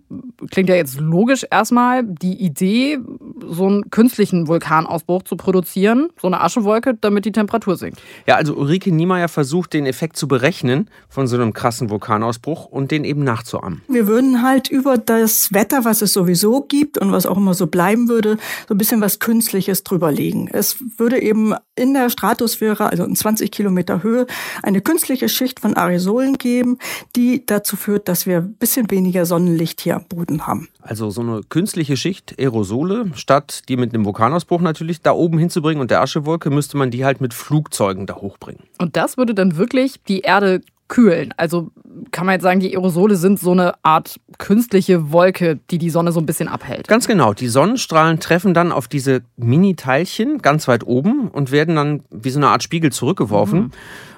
klingt 0.51 0.67
ja 0.67 0.75
jetzt 0.75 0.99
logisch 0.99 1.45
erstmal 1.49 2.03
die 2.03 2.33
Idee, 2.33 2.99
so 3.47 3.67
einen 3.67 3.89
künstlichen 3.89 4.47
Vulkanausbruch 4.47 5.23
zu 5.23 5.37
produzieren, 5.37 6.09
so 6.21 6.27
eine 6.27 6.41
Aschewolke, 6.41 6.95
damit 6.99 7.23
die 7.23 7.31
Temperatur 7.31 7.77
sinkt. 7.77 8.01
Ja, 8.27 8.35
also 8.35 8.53
Ulrike 8.53 8.91
Niemeyer 8.91 9.29
versucht 9.29 9.71
den 9.71 9.85
Effekt 9.85 10.17
zu 10.17 10.27
berechnen 10.27 10.89
von 11.07 11.27
so 11.27 11.37
einem 11.37 11.53
krassen 11.53 11.89
Vulkanausbruch 11.89 12.65
und 12.65 12.91
den 12.91 13.05
eben 13.05 13.23
nachzuahmen. 13.23 13.81
Wir 13.87 14.07
würden 14.07 14.43
halt 14.43 14.69
über 14.69 14.97
das 14.97 15.53
Wetter, 15.53 15.85
was 15.85 16.01
es 16.01 16.11
sowieso 16.11 16.63
gibt 16.63 16.97
und 16.97 17.13
was 17.13 17.25
auch 17.25 17.37
immer 17.37 17.53
so 17.53 17.67
bleiben 17.67 18.09
würde, 18.09 18.35
so 18.67 18.73
ein 18.73 18.77
bisschen 18.77 18.99
was 18.99 19.19
Künstliches 19.19 19.83
drüberlegen. 19.85 20.49
Es 20.51 20.75
würde 20.97 21.21
eben 21.21 21.53
in 21.77 21.93
der 21.93 22.09
Stratosphäre, 22.09 22.89
also 22.89 23.05
in 23.05 23.15
20 23.15 23.51
Kilometer 23.51 24.03
Höhe, 24.03 24.27
eine 24.63 24.81
künstliche 24.81 25.29
Schicht 25.29 25.61
von 25.61 25.77
Aerosolen 25.77 26.37
geben, 26.37 26.77
die 27.15 27.45
dazu 27.45 27.77
führt, 27.85 28.07
dass 28.07 28.25
wir 28.25 28.37
ein 28.37 28.55
bisschen 28.55 28.89
weniger 28.89 29.27
Sonnenlicht 29.27 29.79
hier 29.79 29.95
am 29.95 30.05
Boden 30.05 30.47
haben. 30.47 30.69
Also 30.81 31.11
so 31.11 31.21
eine 31.21 31.41
künstliche 31.47 31.95
Schicht 31.97 32.33
Aerosole, 32.39 33.11
statt 33.13 33.61
die 33.69 33.77
mit 33.77 33.93
einem 33.93 34.05
Vulkanausbruch 34.05 34.59
natürlich 34.59 35.03
da 35.03 35.11
oben 35.11 35.37
hinzubringen 35.37 35.81
und 35.81 35.91
der 35.91 36.01
Aschewolke, 36.01 36.49
müsste 36.49 36.77
man 36.77 36.89
die 36.89 37.05
halt 37.05 37.21
mit 37.21 37.35
Flugzeugen 37.35 38.07
da 38.07 38.15
hochbringen. 38.15 38.63
Und 38.79 38.95
das 38.95 39.17
würde 39.17 39.35
dann 39.35 39.57
wirklich 39.57 40.01
die 40.03 40.21
Erde 40.21 40.61
kühlen. 40.87 41.31
Also 41.37 41.71
kann 42.11 42.25
man 42.25 42.33
jetzt 42.33 42.43
sagen, 42.43 42.59
die 42.59 42.75
Aerosole 42.75 43.15
sind 43.15 43.39
so 43.39 43.51
eine 43.51 43.73
Art 43.83 44.19
künstliche 44.39 45.11
Wolke, 45.11 45.59
die 45.69 45.77
die 45.77 45.89
Sonne 45.89 46.11
so 46.11 46.19
ein 46.19 46.25
bisschen 46.25 46.47
abhält. 46.47 46.87
Ganz 46.87 47.07
genau. 47.07 47.33
Die 47.33 47.47
Sonnenstrahlen 47.47 48.19
treffen 48.19 48.53
dann 48.53 48.71
auf 48.71 48.87
diese 48.87 49.21
Mini-Teilchen 49.37 50.39
ganz 50.39 50.67
weit 50.67 50.85
oben 50.85 51.29
und 51.29 51.51
werden 51.51 51.75
dann 51.75 52.03
wie 52.09 52.29
so 52.31 52.39
eine 52.39 52.49
Art 52.49 52.63
Spiegel 52.63 52.91
zurückgeworfen. 52.91 53.59
Mhm. 53.59 53.71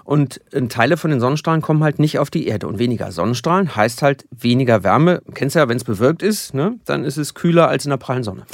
Und 0.08 0.40
äh, 0.54 0.62
Teile 0.68 0.96
von 0.96 1.12
den 1.12 1.20
Sonnenstrahlen 1.20 1.62
kommen 1.62 1.84
halt 1.84 2.00
nicht 2.00 2.18
auf 2.18 2.30
die 2.30 2.48
Erde. 2.48 2.66
Und 2.70 2.80
weniger 2.80 3.12
Sonnenstrahlen 3.12 3.76
heißt 3.76 4.02
halt 4.02 4.26
weniger 4.32 4.82
Wärme. 4.86 5.22
Kennst 5.34 5.56
du 5.56 5.60
ja, 5.60 5.68
wenn 5.68 5.76
es 5.76 5.84
bewölkt 5.84 6.24
ist, 6.24 6.54
ne? 6.54 6.80
dann 6.86 7.04
ist 7.04 7.18
es 7.18 7.34
kühler 7.34 7.68
als 7.68 7.84
in 7.84 7.90
der 7.90 7.98
prallen 7.98 8.24
Sonne. 8.24 8.46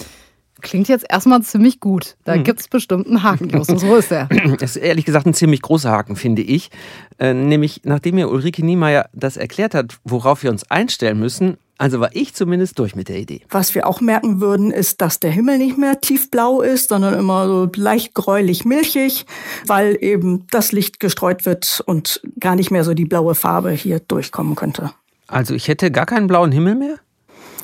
Klingt 0.61 0.87
jetzt 0.87 1.05
erstmal 1.07 1.43
ziemlich 1.43 1.79
gut. 1.79 2.15
Da 2.23 2.33
hm. 2.33 2.43
gibt 2.43 2.61
es 2.61 2.67
bestimmt 2.67 3.05
einen 3.05 3.21
Haken, 3.21 3.49
Justus. 3.49 3.85
Wo 3.85 3.97
ist 3.97 4.09
der? 4.09 4.29
Das 4.59 4.75
ist 4.75 4.81
ehrlich 4.81 5.05
gesagt 5.05 5.27
ein 5.27 5.35
ziemlich 5.35 5.61
großer 5.61 5.91
Haken, 5.91 6.15
finde 6.15 6.41
ich. 6.41 6.71
Äh, 7.19 7.35
nämlich, 7.35 7.81
nachdem 7.83 8.15
mir 8.15 8.31
Ulrike 8.31 8.65
Niemeyer 8.65 9.07
das 9.13 9.37
erklärt 9.37 9.75
hat, 9.75 9.99
worauf 10.03 10.41
wir 10.41 10.49
uns 10.49 10.71
einstellen 10.71 11.19
müssen, 11.19 11.57
also 11.77 11.99
war 11.99 12.09
ich 12.13 12.33
zumindest 12.33 12.77
durch 12.79 12.95
mit 12.95 13.09
der 13.09 13.17
Idee. 13.17 13.41
Was 13.49 13.73
wir 13.75 13.87
auch 13.87 13.99
merken 13.99 14.39
würden, 14.39 14.71
ist, 14.71 15.01
dass 15.01 15.19
der 15.19 15.31
Himmel 15.31 15.57
nicht 15.57 15.77
mehr 15.77 15.99
tiefblau 15.99 16.61
ist, 16.61 16.89
sondern 16.89 17.15
immer 17.15 17.47
so 17.47 17.69
leicht 17.75 18.13
gräulich-milchig, 18.13 19.25
weil 19.65 19.97
eben 19.99 20.45
das 20.51 20.71
Licht 20.71 20.99
gestreut 20.99 21.45
wird 21.45 21.83
und 21.85 22.21
gar 22.39 22.55
nicht 22.55 22.71
mehr 22.71 22.83
so 22.83 22.93
die 22.93 23.05
blaue 23.05 23.35
Farbe 23.35 23.71
hier 23.71 23.99
durchkommen 23.99 24.55
könnte. 24.55 24.91
Also 25.27 25.55
ich 25.55 25.67
hätte 25.67 25.89
gar 25.91 26.05
keinen 26.05 26.27
blauen 26.27 26.51
Himmel 26.51 26.75
mehr? 26.75 26.99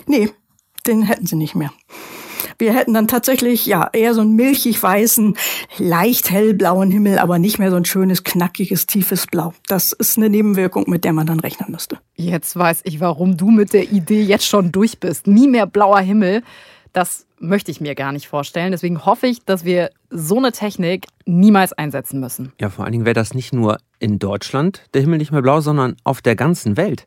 Nee, 0.07 0.31
den 0.87 1.03
hätten 1.03 1.27
sie 1.27 1.35
nicht 1.35 1.55
mehr. 1.55 1.71
Wir 2.59 2.73
hätten 2.73 2.93
dann 2.93 3.07
tatsächlich 3.07 3.65
ja 3.65 3.89
eher 3.93 4.13
so 4.13 4.19
einen 4.19 4.35
milchig-weißen, 4.35 5.37
leicht 5.77 6.29
hellblauen 6.29 6.91
Himmel, 6.91 7.17
aber 7.17 7.39
nicht 7.39 7.57
mehr 7.57 7.71
so 7.71 7.77
ein 7.77 7.85
schönes, 7.85 8.25
knackiges, 8.25 8.85
tiefes 8.85 9.27
Blau. 9.27 9.53
Das 9.67 9.93
ist 9.93 10.17
eine 10.17 10.29
Nebenwirkung, 10.29 10.83
mit 10.89 11.05
der 11.05 11.13
man 11.13 11.25
dann 11.25 11.39
rechnen 11.39 11.71
müsste. 11.71 11.99
Jetzt 12.15 12.57
weiß 12.57 12.81
ich, 12.83 12.99
warum 12.99 13.37
du 13.37 13.49
mit 13.49 13.71
der 13.71 13.93
Idee 13.93 14.23
jetzt 14.23 14.45
schon 14.45 14.73
durch 14.73 14.99
bist. 14.99 15.25
Nie 15.25 15.47
mehr 15.47 15.67
blauer 15.67 16.01
Himmel. 16.01 16.43
Das 16.91 17.25
möchte 17.39 17.71
ich 17.71 17.79
mir 17.79 17.95
gar 17.95 18.11
nicht 18.11 18.27
vorstellen. 18.27 18.71
Deswegen 18.71 19.05
hoffe 19.05 19.27
ich, 19.27 19.45
dass 19.45 19.63
wir 19.63 19.91
so 20.09 20.37
eine 20.37 20.51
Technik 20.51 21.07
niemals 21.25 21.71
einsetzen 21.71 22.19
müssen. 22.19 22.51
Ja, 22.59 22.69
vor 22.69 22.83
allen 22.83 22.91
Dingen 22.91 23.05
wäre 23.05 23.13
das 23.13 23.33
nicht 23.33 23.53
nur 23.53 23.77
in 23.99 24.19
Deutschland 24.19 24.83
der 24.93 25.01
Himmel 25.01 25.19
nicht 25.19 25.31
mehr 25.31 25.41
blau, 25.41 25.61
sondern 25.61 25.95
auf 26.03 26.21
der 26.21 26.35
ganzen 26.35 26.75
Welt. 26.75 27.05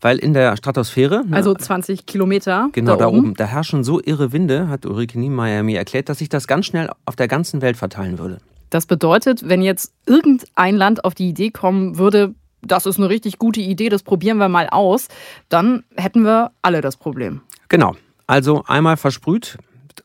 Weil 0.00 0.18
in 0.18 0.32
der 0.32 0.56
Stratosphäre. 0.56 1.24
Ne, 1.26 1.36
also 1.36 1.54
20 1.54 2.06
Kilometer. 2.06 2.68
Genau, 2.72 2.92
da, 2.92 2.98
da 2.98 3.08
oben. 3.08 3.34
Da 3.34 3.44
herrschen 3.44 3.84
so 3.84 4.00
irre 4.02 4.32
Winde, 4.32 4.68
hat 4.68 4.86
Ulrike 4.86 5.18
Niemeyer 5.18 5.62
mir 5.62 5.78
erklärt, 5.78 6.08
dass 6.08 6.18
sich 6.18 6.28
das 6.28 6.46
ganz 6.46 6.66
schnell 6.66 6.90
auf 7.04 7.16
der 7.16 7.28
ganzen 7.28 7.62
Welt 7.62 7.76
verteilen 7.76 8.18
würde. 8.18 8.38
Das 8.70 8.86
bedeutet, 8.86 9.48
wenn 9.48 9.62
jetzt 9.62 9.92
irgendein 10.06 10.76
Land 10.76 11.04
auf 11.04 11.14
die 11.14 11.28
Idee 11.28 11.50
kommen 11.50 11.98
würde, 11.98 12.34
das 12.62 12.86
ist 12.86 12.98
eine 12.98 13.08
richtig 13.08 13.38
gute 13.38 13.60
Idee, 13.60 13.88
das 13.88 14.02
probieren 14.02 14.38
wir 14.38 14.48
mal 14.48 14.68
aus, 14.70 15.08
dann 15.48 15.84
hätten 15.96 16.22
wir 16.22 16.52
alle 16.62 16.80
das 16.80 16.96
Problem. 16.96 17.40
Genau. 17.68 17.94
Also 18.26 18.62
einmal 18.66 18.96
versprüht, 18.96 19.58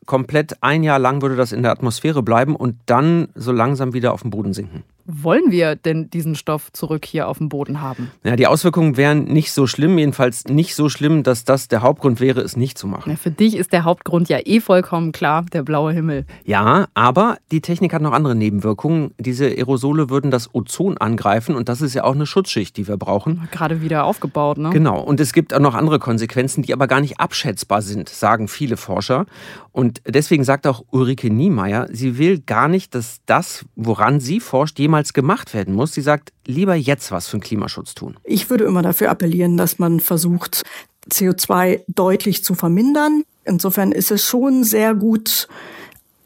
komplett 0.04 0.62
ein 0.62 0.82
Jahr 0.82 0.98
lang 0.98 1.22
würde 1.22 1.36
das 1.36 1.52
in 1.52 1.62
der 1.62 1.70
Atmosphäre 1.70 2.22
bleiben 2.22 2.56
und 2.56 2.76
dann 2.86 3.28
so 3.34 3.52
langsam 3.52 3.92
wieder 3.92 4.12
auf 4.12 4.22
den 4.22 4.30
Boden 4.30 4.52
sinken. 4.52 4.82
Wollen 5.06 5.50
wir 5.50 5.76
denn 5.76 6.10
diesen 6.10 6.34
Stoff 6.34 6.72
zurück 6.72 7.04
hier 7.04 7.28
auf 7.28 7.38
dem 7.38 7.48
Boden 7.48 7.80
haben? 7.80 8.10
Ja, 8.24 8.36
die 8.36 8.46
Auswirkungen 8.46 8.96
wären 8.96 9.24
nicht 9.24 9.52
so 9.52 9.66
schlimm, 9.66 9.98
jedenfalls 9.98 10.44
nicht 10.46 10.74
so 10.74 10.88
schlimm, 10.88 11.22
dass 11.22 11.44
das 11.44 11.68
der 11.68 11.82
Hauptgrund 11.82 12.20
wäre, 12.20 12.40
es 12.40 12.56
nicht 12.56 12.78
zu 12.78 12.86
machen. 12.86 13.10
Ja, 13.10 13.16
für 13.16 13.30
dich 13.30 13.56
ist 13.56 13.72
der 13.72 13.84
Hauptgrund 13.84 14.28
ja 14.28 14.38
eh 14.44 14.60
vollkommen 14.60 15.12
klar, 15.12 15.44
der 15.52 15.62
blaue 15.62 15.92
Himmel. 15.92 16.26
Ja, 16.44 16.86
aber 16.94 17.38
die 17.50 17.60
Technik 17.60 17.92
hat 17.94 18.02
noch 18.02 18.12
andere 18.12 18.34
Nebenwirkungen. 18.34 19.12
Diese 19.18 19.46
Aerosole 19.46 20.10
würden 20.10 20.30
das 20.30 20.54
Ozon 20.54 20.98
angreifen 20.98 21.54
und 21.54 21.68
das 21.68 21.80
ist 21.80 21.94
ja 21.94 22.04
auch 22.04 22.14
eine 22.14 22.26
Schutzschicht, 22.26 22.76
die 22.76 22.88
wir 22.88 22.96
brauchen. 22.96 23.48
Gerade 23.50 23.80
wieder 23.82 24.04
aufgebaut, 24.04 24.58
ne? 24.58 24.70
Genau. 24.70 25.00
Und 25.00 25.20
es 25.20 25.32
gibt 25.32 25.54
auch 25.54 25.60
noch 25.60 25.74
andere 25.74 25.98
Konsequenzen, 25.98 26.62
die 26.62 26.72
aber 26.72 26.86
gar 26.86 27.00
nicht 27.00 27.20
abschätzbar 27.20 27.82
sind, 27.82 28.08
sagen 28.08 28.48
viele 28.48 28.76
Forscher. 28.76 29.26
Und 29.72 30.00
deswegen 30.06 30.42
sagt 30.42 30.66
auch 30.66 30.84
Ulrike 30.90 31.30
Niemeyer, 31.30 31.86
sie 31.92 32.18
will 32.18 32.40
gar 32.40 32.68
nicht, 32.68 32.94
dass 32.94 33.20
das, 33.26 33.66
woran 33.76 34.20
sie 34.20 34.40
forscht, 34.40 34.78
jemals 34.96 35.12
gemacht 35.12 35.52
werden 35.52 35.74
muss. 35.74 35.92
Sie 35.92 36.00
sagt, 36.00 36.32
lieber 36.46 36.74
jetzt 36.74 37.12
was 37.12 37.28
für 37.28 37.36
den 37.36 37.42
Klimaschutz 37.42 37.94
tun. 37.94 38.16
Ich 38.24 38.48
würde 38.48 38.64
immer 38.64 38.80
dafür 38.80 39.10
appellieren, 39.10 39.58
dass 39.58 39.78
man 39.78 40.00
versucht, 40.00 40.62
CO2 41.10 41.82
deutlich 41.86 42.42
zu 42.42 42.54
vermindern. 42.54 43.22
Insofern 43.44 43.92
ist 43.92 44.10
es 44.10 44.24
schon 44.24 44.64
sehr 44.64 44.94
gut, 44.94 45.48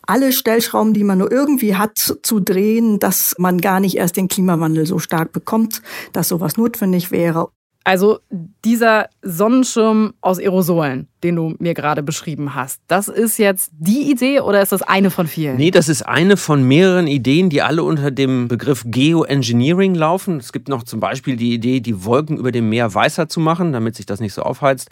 alle 0.02 0.32
Stellschrauben, 0.32 0.94
die 0.94 1.04
man 1.04 1.18
nur 1.18 1.32
irgendwie 1.32 1.74
hat, 1.74 1.98
zu 2.22 2.40
drehen, 2.40 3.00
dass 3.00 3.34
man 3.38 3.60
gar 3.60 3.80
nicht 3.80 3.96
erst 3.96 4.16
den 4.16 4.28
Klimawandel 4.28 4.86
so 4.86 5.00
stark 5.00 5.32
bekommt, 5.32 5.82
dass 6.12 6.28
sowas 6.28 6.56
notwendig 6.56 7.10
wäre. 7.10 7.48
Also 7.82 8.18
dieser 8.62 9.08
Sonnenschirm 9.22 10.12
aus 10.20 10.38
Aerosolen, 10.38 11.08
den 11.22 11.36
du 11.36 11.54
mir 11.58 11.72
gerade 11.72 12.02
beschrieben 12.02 12.54
hast, 12.54 12.82
das 12.88 13.08
ist 13.08 13.38
jetzt 13.38 13.70
die 13.72 14.10
Idee 14.10 14.40
oder 14.40 14.60
ist 14.60 14.72
das 14.72 14.82
eine 14.82 15.10
von 15.10 15.26
vielen? 15.26 15.56
Nee, 15.56 15.70
das 15.70 15.88
ist 15.88 16.02
eine 16.02 16.36
von 16.36 16.62
mehreren 16.62 17.06
Ideen, 17.06 17.48
die 17.48 17.62
alle 17.62 17.82
unter 17.82 18.10
dem 18.10 18.48
Begriff 18.48 18.84
Geoengineering 18.86 19.94
laufen. 19.94 20.36
Es 20.36 20.52
gibt 20.52 20.68
noch 20.68 20.82
zum 20.82 21.00
Beispiel 21.00 21.36
die 21.36 21.54
Idee, 21.54 21.80
die 21.80 22.04
Wolken 22.04 22.36
über 22.36 22.52
dem 22.52 22.68
Meer 22.68 22.92
weißer 22.92 23.30
zu 23.30 23.40
machen, 23.40 23.72
damit 23.72 23.96
sich 23.96 24.04
das 24.04 24.20
nicht 24.20 24.34
so 24.34 24.42
aufheizt. 24.42 24.90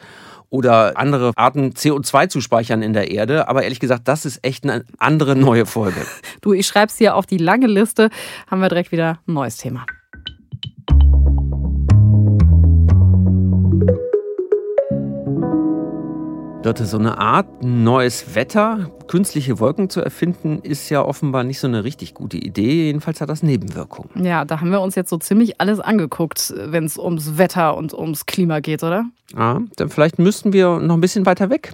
Oder 0.51 0.97
andere 0.97 1.33
Arten 1.37 1.73
CO2 1.73 2.31
zu 2.31 2.41
speichern 2.41 2.81
in 2.81 2.95
der 2.95 3.11
Erde. 3.11 3.49
Aber 3.49 3.65
ehrlich 3.65 3.81
gesagt, 3.81 4.09
das 4.09 4.25
ist 4.25 4.43
echt 4.43 4.65
eine 4.65 4.87
andere 4.99 5.37
neue 5.37 5.67
Folge. 5.67 6.01
Du, 6.41 6.53
ich 6.53 6.67
schreibe 6.67 6.87
es 6.87 6.97
hier 6.97 7.17
auf 7.17 7.27
die 7.27 7.37
lange 7.37 7.67
Liste. 7.67 8.11
Haben 8.47 8.61
wir 8.61 8.69
direkt 8.69 8.93
wieder 8.93 9.19
ein 9.27 9.35
neues 9.35 9.57
Thema. 9.57 9.85
Dörte, 16.69 16.85
so 16.85 16.99
eine 16.99 17.17
Art 17.17 17.65
neues 17.65 18.35
Wetter, 18.35 18.91
künstliche 19.07 19.59
Wolken 19.59 19.89
zu 19.89 20.03
erfinden, 20.03 20.59
ist 20.63 20.91
ja 20.91 21.03
offenbar 21.03 21.43
nicht 21.43 21.61
so 21.61 21.67
eine 21.67 21.83
richtig 21.83 22.13
gute 22.13 22.37
Idee. 22.37 22.85
Jedenfalls 22.89 23.23
hat 23.23 23.31
das 23.31 23.43
Nebenwirkungen. 23.43 24.23
Ja, 24.23 24.45
da 24.45 24.61
haben 24.61 24.71
wir 24.71 24.83
uns 24.83 24.95
jetzt 24.95 25.09
so 25.09 25.17
ziemlich 25.17 25.63
alles 25.63 25.81
angeguckt, 25.81 26.53
wenn 26.59 26.85
es 26.85 26.99
ums 26.99 27.39
Wetter 27.39 27.75
und 27.75 27.95
ums 27.95 28.27
Klima 28.27 28.61
geht, 28.61 28.83
oder? 28.83 29.07
Ah, 29.35 29.61
dann 29.77 29.89
vielleicht 29.89 30.19
müssten 30.19 30.53
wir 30.53 30.79
noch 30.79 30.97
ein 30.97 31.01
bisschen 31.01 31.25
weiter 31.25 31.49
weg. 31.49 31.73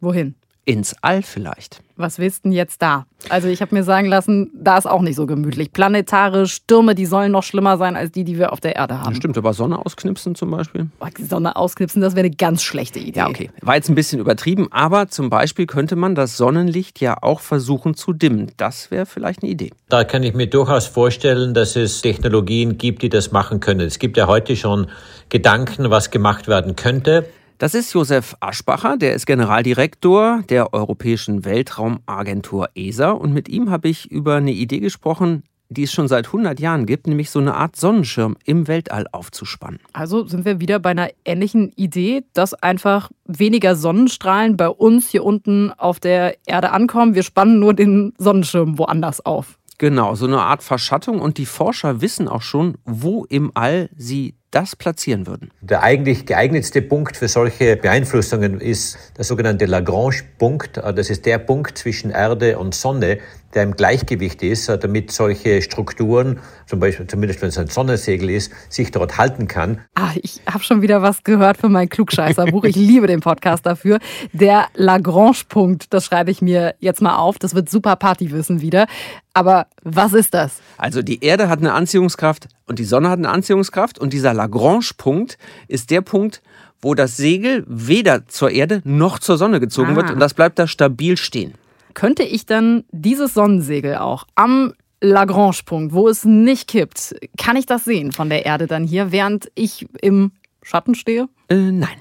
Wohin? 0.00 0.36
Ins 0.68 0.96
All 1.00 1.22
vielleicht. 1.22 1.80
Was 1.94 2.18
willst 2.18 2.44
du 2.44 2.48
denn 2.48 2.52
jetzt 2.52 2.82
da? 2.82 3.06
Also 3.28 3.46
ich 3.46 3.62
habe 3.62 3.72
mir 3.72 3.84
sagen 3.84 4.08
lassen, 4.08 4.50
da 4.52 4.76
ist 4.76 4.86
auch 4.86 5.00
nicht 5.00 5.14
so 5.14 5.24
gemütlich. 5.24 5.72
Planetare 5.72 6.48
Stürme, 6.48 6.96
die 6.96 7.06
sollen 7.06 7.30
noch 7.30 7.44
schlimmer 7.44 7.78
sein 7.78 7.94
als 7.94 8.10
die, 8.10 8.24
die 8.24 8.36
wir 8.36 8.52
auf 8.52 8.58
der 8.58 8.74
Erde 8.74 9.00
haben. 9.00 9.14
Stimmt, 9.14 9.38
aber 9.38 9.54
Sonne 9.54 9.78
ausknipsen 9.78 10.34
zum 10.34 10.50
Beispiel? 10.50 10.88
Sonne 11.20 11.54
ausknipsen, 11.54 12.02
das 12.02 12.16
wäre 12.16 12.26
eine 12.26 12.34
ganz 12.34 12.64
schlechte 12.64 12.98
Idee. 12.98 13.20
Ja, 13.20 13.28
okay. 13.28 13.50
War 13.62 13.76
jetzt 13.76 13.88
ein 13.88 13.94
bisschen 13.94 14.18
übertrieben, 14.18 14.66
aber 14.72 15.06
zum 15.06 15.30
Beispiel 15.30 15.66
könnte 15.66 15.94
man 15.94 16.16
das 16.16 16.36
Sonnenlicht 16.36 17.00
ja 17.00 17.16
auch 17.22 17.38
versuchen 17.38 17.94
zu 17.94 18.12
dimmen. 18.12 18.50
Das 18.56 18.90
wäre 18.90 19.06
vielleicht 19.06 19.44
eine 19.44 19.52
Idee. 19.52 19.70
Da 19.88 20.02
kann 20.02 20.24
ich 20.24 20.34
mir 20.34 20.48
durchaus 20.48 20.86
vorstellen, 20.86 21.54
dass 21.54 21.76
es 21.76 22.02
Technologien 22.02 22.76
gibt, 22.76 23.02
die 23.02 23.08
das 23.08 23.30
machen 23.30 23.60
können. 23.60 23.86
Es 23.86 24.00
gibt 24.00 24.16
ja 24.16 24.26
heute 24.26 24.56
schon 24.56 24.88
Gedanken, 25.28 25.90
was 25.90 26.10
gemacht 26.10 26.48
werden 26.48 26.74
könnte. 26.74 27.24
Das 27.58 27.74
ist 27.74 27.94
Josef 27.94 28.36
Aschbacher, 28.40 28.98
der 28.98 29.14
ist 29.14 29.24
Generaldirektor 29.24 30.42
der 30.50 30.74
Europäischen 30.74 31.46
Weltraumagentur 31.46 32.68
ESA 32.74 33.12
und 33.12 33.32
mit 33.32 33.48
ihm 33.48 33.70
habe 33.70 33.88
ich 33.88 34.10
über 34.10 34.34
eine 34.34 34.52
Idee 34.52 34.80
gesprochen, 34.80 35.42
die 35.70 35.84
es 35.84 35.92
schon 35.92 36.06
seit 36.06 36.26
100 36.26 36.60
Jahren 36.60 36.84
gibt, 36.84 37.06
nämlich 37.06 37.30
so 37.30 37.38
eine 37.38 37.54
Art 37.54 37.74
Sonnenschirm 37.74 38.36
im 38.44 38.68
Weltall 38.68 39.06
aufzuspannen. 39.10 39.80
Also 39.94 40.26
sind 40.26 40.44
wir 40.44 40.60
wieder 40.60 40.78
bei 40.80 40.90
einer 40.90 41.08
ähnlichen 41.24 41.72
Idee, 41.76 42.24
dass 42.34 42.52
einfach 42.52 43.10
weniger 43.24 43.74
Sonnenstrahlen 43.74 44.58
bei 44.58 44.68
uns 44.68 45.08
hier 45.08 45.24
unten 45.24 45.72
auf 45.72 45.98
der 45.98 46.36
Erde 46.46 46.72
ankommen. 46.72 47.14
Wir 47.14 47.22
spannen 47.22 47.58
nur 47.58 47.72
den 47.72 48.12
Sonnenschirm 48.18 48.76
woanders 48.76 49.24
auf. 49.24 49.58
Genau, 49.78 50.14
so 50.14 50.26
eine 50.26 50.40
Art 50.40 50.62
Verschattung 50.62 51.20
und 51.20 51.38
die 51.38 51.46
Forscher 51.46 52.02
wissen 52.02 52.28
auch 52.28 52.42
schon, 52.42 52.76
wo 52.84 53.24
im 53.24 53.50
All 53.54 53.88
sie 53.96 54.34
das 54.56 54.74
platzieren 54.74 55.26
würden. 55.26 55.50
Der 55.60 55.82
eigentlich 55.82 56.24
geeignetste 56.24 56.80
Punkt 56.80 57.18
für 57.18 57.28
solche 57.28 57.76
Beeinflussungen 57.76 58.58
ist 58.58 58.96
der 59.18 59.24
sogenannte 59.24 59.66
Lagrange-Punkt. 59.66 60.78
Das 60.78 61.10
ist 61.10 61.26
der 61.26 61.36
Punkt 61.36 61.76
zwischen 61.76 62.10
Erde 62.10 62.58
und 62.58 62.74
Sonne, 62.74 63.18
der 63.52 63.62
im 63.64 63.76
Gleichgewicht 63.76 64.42
ist, 64.42 64.68
damit 64.68 65.10
solche 65.12 65.60
Strukturen, 65.60 66.40
zum 66.66 66.80
Beispiel 66.80 67.06
zumindest 67.06 67.42
wenn 67.42 67.50
es 67.50 67.58
ein 67.58 67.68
Sonnensegel 67.68 68.30
ist, 68.30 68.50
sich 68.70 68.90
dort 68.90 69.18
halten 69.18 69.46
kann. 69.46 69.80
Ah, 69.94 70.10
ich 70.22 70.40
habe 70.50 70.64
schon 70.64 70.82
wieder 70.82 71.02
was 71.02 71.22
gehört 71.22 71.58
für 71.58 71.68
mein 71.68 71.88
Klugscheißerbuch. 71.88 72.64
Ich 72.64 72.76
liebe 72.76 73.06
den 73.06 73.20
Podcast 73.20 73.66
dafür. 73.66 73.98
Der 74.32 74.66
Lagrange-Punkt, 74.74 75.92
das 75.92 76.06
schreibe 76.06 76.30
ich 76.30 76.40
mir 76.40 76.74
jetzt 76.80 77.02
mal 77.02 77.16
auf. 77.16 77.38
Das 77.38 77.54
wird 77.54 77.68
super 77.68 77.96
Partywissen 77.96 78.62
wieder. 78.62 78.86
Aber 79.32 79.66
was 79.82 80.14
ist 80.14 80.32
das? 80.32 80.60
Also 80.78 81.02
die 81.02 81.22
Erde 81.22 81.50
hat 81.50 81.58
eine 81.58 81.74
Anziehungskraft 81.74 82.48
und 82.66 82.78
die 82.78 82.84
Sonne 82.84 83.10
hat 83.10 83.18
eine 83.18 83.28
Anziehungskraft 83.28 83.98
und 83.98 84.12
dieser 84.12 84.32
Lagrange-Punkt 84.46 85.38
ist 85.68 85.90
der 85.90 86.00
Punkt, 86.00 86.42
wo 86.80 86.94
das 86.94 87.16
Segel 87.16 87.64
weder 87.66 88.26
zur 88.28 88.50
Erde 88.50 88.80
noch 88.84 89.18
zur 89.18 89.36
Sonne 89.38 89.60
gezogen 89.60 89.92
Ah. 89.92 89.96
wird 89.96 90.10
und 90.10 90.20
das 90.20 90.34
bleibt 90.34 90.58
da 90.58 90.66
stabil 90.66 91.16
stehen. 91.16 91.54
Könnte 91.94 92.22
ich 92.22 92.46
dann 92.46 92.84
dieses 92.92 93.34
Sonnensegel 93.34 93.96
auch 93.96 94.26
am 94.34 94.74
Lagrange-Punkt, 95.00 95.92
wo 95.94 96.08
es 96.08 96.24
nicht 96.24 96.68
kippt, 96.68 97.14
kann 97.38 97.56
ich 97.56 97.66
das 97.66 97.84
sehen 97.84 98.12
von 98.12 98.28
der 98.28 98.46
Erde 98.46 98.66
dann 98.66 98.84
hier, 98.84 99.12
während 99.12 99.50
ich 99.54 99.86
im 100.00 100.32
Schatten 100.62 100.94
stehe? 100.94 101.28
Äh, 101.48 101.54
nein. 101.56 101.96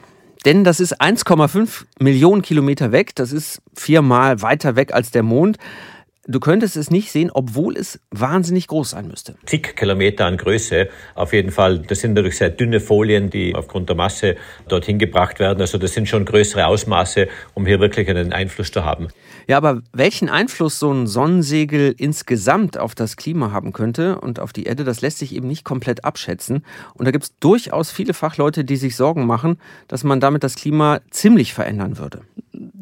Denn 0.45 0.63
das 0.63 0.79
ist 0.79 1.01
1,5 1.01 1.85
Millionen 1.99 2.41
Kilometer 2.43 2.91
weg. 2.91 3.15
Das 3.15 3.31
ist 3.31 3.61
viermal 3.73 4.41
weiter 4.43 4.75
weg 4.75 4.93
als 4.93 5.09
der 5.11 5.23
Mond. 5.23 5.57
Du 6.27 6.39
könntest 6.39 6.75
es 6.75 6.89
nicht 6.89 7.11
sehen, 7.11 7.29
obwohl 7.31 7.77
es 7.77 7.99
wahnsinnig 8.09 8.65
groß 8.65 8.91
sein 8.91 9.07
müsste. 9.07 9.35
Zig 9.45 9.75
Kilometer 9.75 10.25
an 10.25 10.37
Größe. 10.37 10.89
Auf 11.13 11.33
jeden 11.33 11.51
Fall, 11.51 11.79
das 11.79 11.99
sind 11.99 12.13
natürlich 12.13 12.37
sehr 12.37 12.49
dünne 12.49 12.79
Folien, 12.79 13.29
die 13.29 13.53
aufgrund 13.53 13.89
der 13.89 13.95
Masse 13.95 14.35
dorthin 14.67 14.97
gebracht 14.97 15.39
werden. 15.39 15.61
Also 15.61 15.77
das 15.77 15.93
sind 15.93 16.09
schon 16.09 16.25
größere 16.25 16.65
Ausmaße, 16.65 17.27
um 17.53 17.67
hier 17.67 17.79
wirklich 17.79 18.09
einen 18.09 18.33
Einfluss 18.33 18.71
zu 18.71 18.83
haben. 18.83 19.09
Ja, 19.47 19.57
aber 19.57 19.83
welchen 19.93 20.27
Einfluss 20.27 20.79
so 20.79 20.91
ein 20.91 21.05
Sonnensegel 21.05 21.93
insgesamt 21.95 22.79
auf 22.79 22.95
das 22.95 23.17
Klima 23.17 23.51
haben 23.51 23.71
könnte 23.71 24.19
und 24.19 24.39
auf 24.39 24.51
die 24.51 24.63
Erde, 24.63 24.83
das 24.83 25.01
lässt 25.01 25.19
sich 25.19 25.35
eben 25.35 25.47
nicht 25.47 25.63
komplett 25.63 26.05
abschätzen. 26.05 26.65
Und 26.95 27.05
da 27.05 27.11
gibt 27.11 27.25
es 27.25 27.37
durchaus 27.39 27.91
viele 27.91 28.15
Fachleute, 28.15 28.65
die 28.65 28.77
sich 28.77 28.95
Sorgen 28.95 29.27
machen, 29.27 29.59
dass 29.87 30.03
man 30.03 30.19
damit 30.19 30.43
das 30.43 30.55
Klima 30.55 31.01
ziemlich 31.11 31.53
verändern 31.53 31.99
würde. 31.99 32.21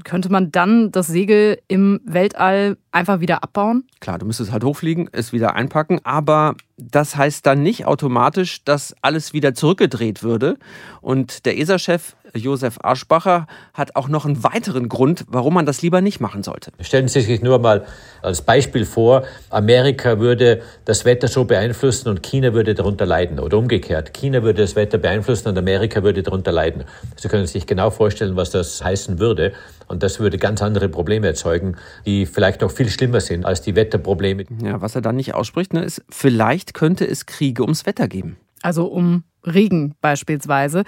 Könnte 0.03 0.31
man 0.31 0.51
dann 0.51 0.91
das 0.91 1.07
Segel 1.07 1.59
im 1.67 2.01
Weltall 2.05 2.77
einfach 2.91 3.19
wieder 3.19 3.43
abbauen? 3.43 3.85
Klar, 3.99 4.19
du 4.19 4.25
müsstest 4.25 4.51
halt 4.51 4.63
hochfliegen, 4.63 5.09
es 5.11 5.33
wieder 5.33 5.55
einpacken, 5.55 5.99
aber 6.03 6.55
das 6.77 7.15
heißt 7.15 7.45
dann 7.45 7.61
nicht 7.61 7.85
automatisch, 7.85 8.63
dass 8.63 8.95
alles 9.01 9.33
wieder 9.33 9.53
zurückgedreht 9.53 10.23
würde. 10.23 10.57
Und 11.01 11.45
der 11.45 11.57
ESA-Chef 11.57 12.15
Josef 12.35 12.79
Aschbacher 12.81 13.47
hat 13.73 13.95
auch 13.95 14.07
noch 14.07 14.25
einen 14.25 14.43
weiteren 14.43 14.89
Grund, 14.89 15.25
warum 15.27 15.53
man 15.53 15.65
das 15.65 15.81
lieber 15.81 16.01
nicht 16.01 16.19
machen 16.19 16.41
sollte. 16.41 16.71
Stellen 16.79 17.07
Sie 17.07 17.21
sich 17.21 17.41
nur 17.41 17.59
mal 17.59 17.85
als 18.21 18.41
Beispiel 18.41 18.85
vor, 18.85 19.23
Amerika 19.49 20.19
würde 20.19 20.61
das 20.85 21.05
Wetter 21.05 21.27
so 21.27 21.45
beeinflussen 21.45 22.09
und 22.09 22.23
China 22.23 22.53
würde 22.53 22.73
darunter 22.73 23.05
leiden 23.05 23.39
oder 23.39 23.57
umgekehrt. 23.57 24.13
China 24.13 24.41
würde 24.41 24.61
das 24.61 24.75
Wetter 24.75 24.97
beeinflussen 24.97 25.49
und 25.49 25.57
Amerika 25.57 26.01
würde 26.03 26.23
darunter 26.23 26.51
leiden. 26.51 26.85
Sie 27.17 27.27
können 27.27 27.45
sich 27.45 27.67
genau 27.67 27.91
vorstellen, 27.91 28.35
was 28.35 28.49
das 28.49 28.83
heißen 28.83 29.19
würde. 29.19 29.53
Und 29.87 30.01
das 30.01 30.19
würde 30.19 30.37
ganz 30.37 30.61
andere 30.61 30.89
Probleme 30.89 31.27
erzeugen, 31.27 31.75
die 32.05 32.25
vielleicht 32.25 32.61
noch 32.61 32.71
viel 32.71 32.89
schlimmer 32.89 33.19
sind 33.19 33.45
als 33.45 33.61
die 33.61 33.75
Wetterprobleme. 33.75 34.45
Ja, 34.63 34.81
was 34.81 34.95
er 34.95 35.01
dann 35.01 35.17
nicht 35.17 35.35
ausspricht, 35.35 35.73
ne, 35.73 35.83
ist, 35.83 36.01
vielleicht 36.09 36.62
könnte 36.71 37.05
es 37.05 37.25
Kriege 37.25 37.63
ums 37.63 37.85
Wetter 37.85 38.07
geben. 38.07 38.37
Also 38.61 38.85
um 38.85 39.23
Regen 39.45 39.95
beispielsweise. 40.01 40.83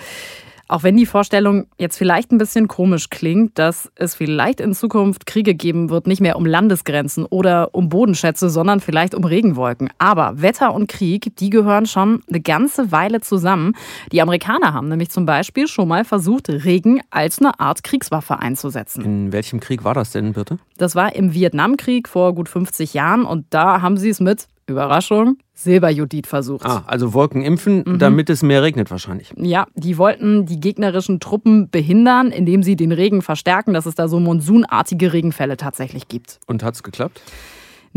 Auch 0.67 0.81
wenn 0.81 0.97
die 0.97 1.05
Vorstellung 1.05 1.67
jetzt 1.77 1.97
vielleicht 1.97 2.31
ein 2.31 2.39
bisschen 2.39 2.67
komisch 2.67 3.11
klingt, 3.11 3.59
dass 3.59 3.91
es 3.93 4.15
vielleicht 4.15 4.59
in 4.59 4.73
Zukunft 4.73 5.27
Kriege 5.27 5.53
geben 5.53 5.91
wird, 5.91 6.07
nicht 6.07 6.21
mehr 6.21 6.37
um 6.37 6.45
Landesgrenzen 6.45 7.25
oder 7.25 7.75
um 7.75 7.89
Bodenschätze, 7.89 8.49
sondern 8.49 8.79
vielleicht 8.79 9.13
um 9.13 9.23
Regenwolken. 9.23 9.89
Aber 9.99 10.41
Wetter 10.41 10.73
und 10.73 10.87
Krieg, 10.87 11.35
die 11.37 11.51
gehören 11.51 11.85
schon 11.85 12.23
eine 12.27 12.41
ganze 12.41 12.91
Weile 12.91 13.21
zusammen. 13.21 13.73
Die 14.11 14.23
Amerikaner 14.23 14.73
haben 14.73 14.87
nämlich 14.87 15.11
zum 15.11 15.27
Beispiel 15.27 15.67
schon 15.67 15.87
mal 15.87 16.03
versucht, 16.03 16.49
Regen 16.49 17.01
als 17.11 17.37
eine 17.37 17.59
Art 17.59 17.83
Kriegswaffe 17.83 18.39
einzusetzen. 18.39 19.05
In 19.05 19.31
welchem 19.31 19.59
Krieg 19.59 19.83
war 19.83 19.93
das 19.93 20.11
denn, 20.11 20.33
bitte? 20.33 20.57
Das 20.77 20.95
war 20.95 21.15
im 21.15 21.35
Vietnamkrieg 21.35 22.09
vor 22.09 22.33
gut 22.33 22.49
50 22.49 22.95
Jahren 22.95 23.23
und 23.23 23.45
da 23.51 23.83
haben 23.83 23.97
sie 23.97 24.09
es 24.09 24.19
mit 24.19 24.47
Überraschung, 24.67 25.37
Silberjodid 25.53 26.25
versucht. 26.25 26.65
Ah, 26.65 26.83
also 26.87 27.13
Wolken 27.13 27.43
impfen, 27.43 27.83
mhm. 27.85 27.99
damit 27.99 28.29
es 28.29 28.41
mehr 28.41 28.63
regnet 28.63 28.89
wahrscheinlich. 28.89 29.31
Ja, 29.37 29.67
die 29.75 29.97
wollten 29.97 30.45
die 30.45 30.59
gegnerischen 30.59 31.19
Truppen 31.19 31.69
behindern, 31.69 32.31
indem 32.31 32.63
sie 32.63 32.75
den 32.75 32.91
Regen 32.91 33.21
verstärken, 33.21 33.73
dass 33.73 33.85
es 33.85 33.95
da 33.95 34.07
so 34.07 34.19
monsunartige 34.19 35.13
Regenfälle 35.13 35.57
tatsächlich 35.57 36.07
gibt. 36.07 36.39
Und 36.47 36.63
hat 36.63 36.73
es 36.73 36.83
geklappt? 36.83 37.21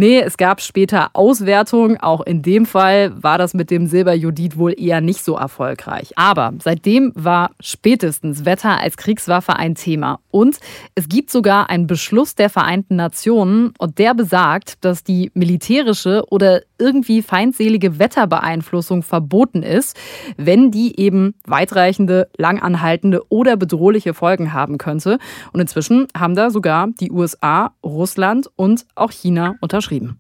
Nee, 0.00 0.20
es 0.20 0.36
gab 0.36 0.60
später 0.60 1.10
Auswertungen. 1.14 1.96
Auch 1.98 2.20
in 2.20 2.40
dem 2.40 2.66
Fall 2.66 3.20
war 3.20 3.36
das 3.36 3.52
mit 3.52 3.68
dem 3.68 3.88
Silberjodid 3.88 4.56
wohl 4.56 4.72
eher 4.80 5.00
nicht 5.00 5.24
so 5.24 5.34
erfolgreich. 5.34 6.16
Aber 6.16 6.52
seitdem 6.62 7.10
war 7.16 7.50
spätestens 7.58 8.44
Wetter 8.44 8.78
als 8.78 8.96
Kriegswaffe 8.96 9.56
ein 9.56 9.74
Thema. 9.74 10.20
Und 10.30 10.58
es 10.94 11.08
gibt 11.08 11.32
sogar 11.32 11.68
einen 11.68 11.88
Beschluss 11.88 12.36
der 12.36 12.48
Vereinten 12.48 12.94
Nationen 12.94 13.72
und 13.76 13.98
der 13.98 14.14
besagt, 14.14 14.84
dass 14.84 15.02
die 15.02 15.32
militärische 15.34 16.22
oder 16.30 16.60
irgendwie 16.78 17.22
feindselige 17.22 17.98
Wetterbeeinflussung 17.98 19.02
verboten 19.02 19.62
ist, 19.62 19.96
wenn 20.36 20.70
die 20.70 20.98
eben 20.98 21.34
weitreichende, 21.46 22.28
langanhaltende 22.36 23.22
oder 23.28 23.56
bedrohliche 23.56 24.14
Folgen 24.14 24.52
haben 24.52 24.78
könnte. 24.78 25.18
Und 25.52 25.60
inzwischen 25.60 26.06
haben 26.16 26.34
da 26.34 26.50
sogar 26.50 26.88
die 27.00 27.10
USA, 27.10 27.72
Russland 27.84 28.48
und 28.56 28.86
auch 28.94 29.10
China 29.10 29.56
unterschrieben 29.60 30.16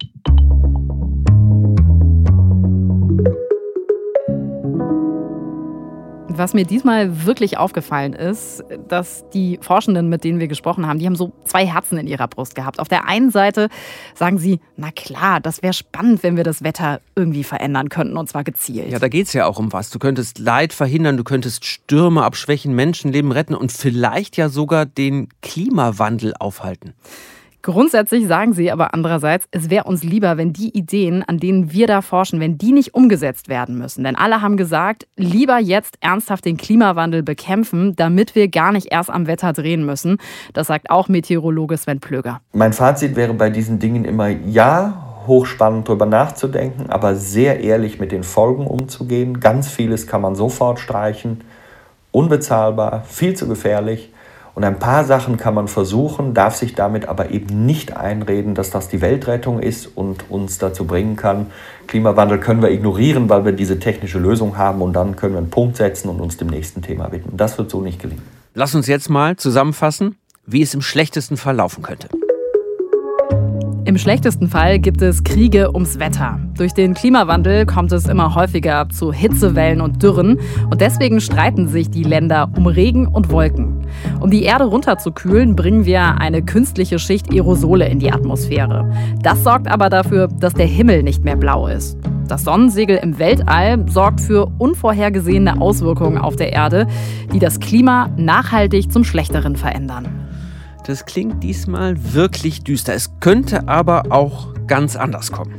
Was 6.38 6.54
mir 6.54 6.64
diesmal 6.64 7.26
wirklich 7.26 7.58
aufgefallen 7.58 8.12
ist, 8.12 8.62
dass 8.86 9.28
die 9.30 9.58
Forschenden, 9.60 10.08
mit 10.08 10.22
denen 10.22 10.38
wir 10.38 10.46
gesprochen 10.46 10.86
haben, 10.86 11.00
die 11.00 11.06
haben 11.06 11.16
so 11.16 11.32
zwei 11.44 11.66
Herzen 11.66 11.98
in 11.98 12.06
ihrer 12.06 12.28
Brust 12.28 12.54
gehabt. 12.54 12.78
Auf 12.78 12.86
der 12.86 13.08
einen 13.08 13.32
Seite 13.32 13.68
sagen 14.14 14.38
sie, 14.38 14.60
na 14.76 14.92
klar, 14.92 15.40
das 15.40 15.64
wäre 15.64 15.72
spannend, 15.72 16.22
wenn 16.22 16.36
wir 16.36 16.44
das 16.44 16.62
Wetter 16.62 17.00
irgendwie 17.16 17.42
verändern 17.42 17.88
könnten 17.88 18.16
und 18.16 18.28
zwar 18.28 18.44
gezielt. 18.44 18.88
Ja, 18.88 19.00
da 19.00 19.08
geht 19.08 19.26
es 19.26 19.32
ja 19.32 19.46
auch 19.46 19.58
um 19.58 19.72
was. 19.72 19.90
Du 19.90 19.98
könntest 19.98 20.38
Leid 20.38 20.72
verhindern, 20.72 21.16
du 21.16 21.24
könntest 21.24 21.64
Stürme 21.64 22.22
abschwächen, 22.22 22.72
Menschenleben 22.72 23.32
retten 23.32 23.56
und 23.56 23.72
vielleicht 23.72 24.36
ja 24.36 24.48
sogar 24.48 24.86
den 24.86 25.30
Klimawandel 25.42 26.34
aufhalten. 26.38 26.94
Grundsätzlich 27.62 28.26
sagen 28.26 28.52
sie 28.52 28.70
aber 28.70 28.94
andererseits, 28.94 29.46
es 29.50 29.68
wäre 29.68 29.84
uns 29.84 30.04
lieber, 30.04 30.36
wenn 30.36 30.52
die 30.52 30.76
Ideen, 30.76 31.24
an 31.26 31.38
denen 31.38 31.72
wir 31.72 31.86
da 31.86 32.02
forschen, 32.02 32.40
wenn 32.40 32.56
die 32.56 32.72
nicht 32.72 32.94
umgesetzt 32.94 33.48
werden 33.48 33.76
müssen. 33.76 34.04
Denn 34.04 34.14
alle 34.14 34.40
haben 34.40 34.56
gesagt, 34.56 35.08
lieber 35.16 35.58
jetzt 35.58 35.96
ernsthaft 36.00 36.44
den 36.44 36.56
Klimawandel 36.56 37.22
bekämpfen, 37.22 37.96
damit 37.96 38.34
wir 38.34 38.48
gar 38.48 38.70
nicht 38.72 38.92
erst 38.92 39.10
am 39.10 39.26
Wetter 39.26 39.52
drehen 39.52 39.84
müssen. 39.84 40.18
Das 40.52 40.68
sagt 40.68 40.88
auch 40.90 41.08
Meteorologe 41.08 41.76
Sven 41.76 41.98
Plöger. 41.98 42.40
Mein 42.52 42.72
Fazit 42.72 43.16
wäre 43.16 43.34
bei 43.34 43.50
diesen 43.50 43.80
Dingen 43.80 44.04
immer 44.04 44.28
ja, 44.28 45.04
hochspannend 45.26 45.88
darüber 45.88 46.06
nachzudenken, 46.06 46.90
aber 46.90 47.14
sehr 47.16 47.60
ehrlich 47.60 47.98
mit 47.98 48.12
den 48.12 48.22
Folgen 48.22 48.66
umzugehen. 48.66 49.40
Ganz 49.40 49.68
vieles 49.68 50.06
kann 50.06 50.22
man 50.22 50.34
sofort 50.36 50.78
streichen. 50.78 51.42
Unbezahlbar, 52.12 53.04
viel 53.06 53.34
zu 53.34 53.46
gefährlich. 53.46 54.10
Und 54.58 54.64
ein 54.64 54.80
paar 54.80 55.04
Sachen 55.04 55.36
kann 55.36 55.54
man 55.54 55.68
versuchen, 55.68 56.34
darf 56.34 56.56
sich 56.56 56.74
damit 56.74 57.06
aber 57.06 57.30
eben 57.30 57.64
nicht 57.64 57.96
einreden, 57.96 58.56
dass 58.56 58.70
das 58.70 58.88
die 58.88 59.00
Weltrettung 59.00 59.60
ist 59.60 59.86
und 59.86 60.32
uns 60.32 60.58
dazu 60.58 60.84
bringen 60.84 61.14
kann. 61.14 61.46
Klimawandel 61.86 62.40
können 62.40 62.60
wir 62.60 62.72
ignorieren, 62.72 63.28
weil 63.28 63.44
wir 63.44 63.52
diese 63.52 63.78
technische 63.78 64.18
Lösung 64.18 64.58
haben 64.58 64.82
und 64.82 64.94
dann 64.94 65.14
können 65.14 65.34
wir 65.34 65.38
einen 65.38 65.50
Punkt 65.50 65.76
setzen 65.76 66.08
und 66.08 66.20
uns 66.20 66.38
dem 66.38 66.48
nächsten 66.48 66.82
Thema 66.82 67.12
widmen. 67.12 67.36
Das 67.36 67.56
wird 67.56 67.70
so 67.70 67.80
nicht 67.82 68.02
gelingen. 68.02 68.24
Lass 68.54 68.74
uns 68.74 68.88
jetzt 68.88 69.08
mal 69.08 69.36
zusammenfassen, 69.36 70.16
wie 70.44 70.62
es 70.62 70.74
im 70.74 70.82
schlechtesten 70.82 71.36
Fall 71.36 71.54
laufen 71.54 71.84
könnte. 71.84 72.08
Im 73.88 73.96
schlechtesten 73.96 74.48
Fall 74.48 74.78
gibt 74.80 75.00
es 75.00 75.24
Kriege 75.24 75.72
ums 75.72 75.98
Wetter. 75.98 76.38
Durch 76.58 76.74
den 76.74 76.92
Klimawandel 76.92 77.64
kommt 77.64 77.90
es 77.90 78.06
immer 78.06 78.34
häufiger 78.34 78.86
zu 78.90 79.14
Hitzewellen 79.14 79.80
und 79.80 80.02
Dürren 80.02 80.38
und 80.68 80.82
deswegen 80.82 81.22
streiten 81.22 81.68
sich 81.68 81.88
die 81.88 82.02
Länder 82.02 82.50
um 82.54 82.66
Regen 82.66 83.06
und 83.06 83.30
Wolken. 83.30 83.86
Um 84.20 84.30
die 84.30 84.42
Erde 84.42 84.64
runterzukühlen, 84.64 85.56
bringen 85.56 85.86
wir 85.86 86.20
eine 86.20 86.42
künstliche 86.42 86.98
Schicht 86.98 87.32
Aerosole 87.32 87.88
in 87.88 87.98
die 87.98 88.12
Atmosphäre. 88.12 88.92
Das 89.22 89.42
sorgt 89.42 89.68
aber 89.68 89.88
dafür, 89.88 90.28
dass 90.28 90.52
der 90.52 90.66
Himmel 90.66 91.02
nicht 91.02 91.24
mehr 91.24 91.36
blau 91.36 91.66
ist. 91.66 91.96
Das 92.28 92.44
Sonnensegel 92.44 92.98
im 92.98 93.18
Weltall 93.18 93.86
sorgt 93.88 94.20
für 94.20 94.52
unvorhergesehene 94.58 95.62
Auswirkungen 95.62 96.18
auf 96.18 96.36
der 96.36 96.52
Erde, 96.52 96.86
die 97.32 97.38
das 97.38 97.58
Klima 97.58 98.10
nachhaltig 98.18 98.92
zum 98.92 99.02
Schlechteren 99.04 99.56
verändern. 99.56 100.27
Das 100.88 101.04
klingt 101.04 101.44
diesmal 101.44 102.14
wirklich 102.14 102.64
düster. 102.64 102.94
Es 102.94 103.10
könnte 103.20 103.68
aber 103.68 104.04
auch 104.08 104.54
ganz 104.66 104.96
anders 104.96 105.30
kommen. 105.30 105.52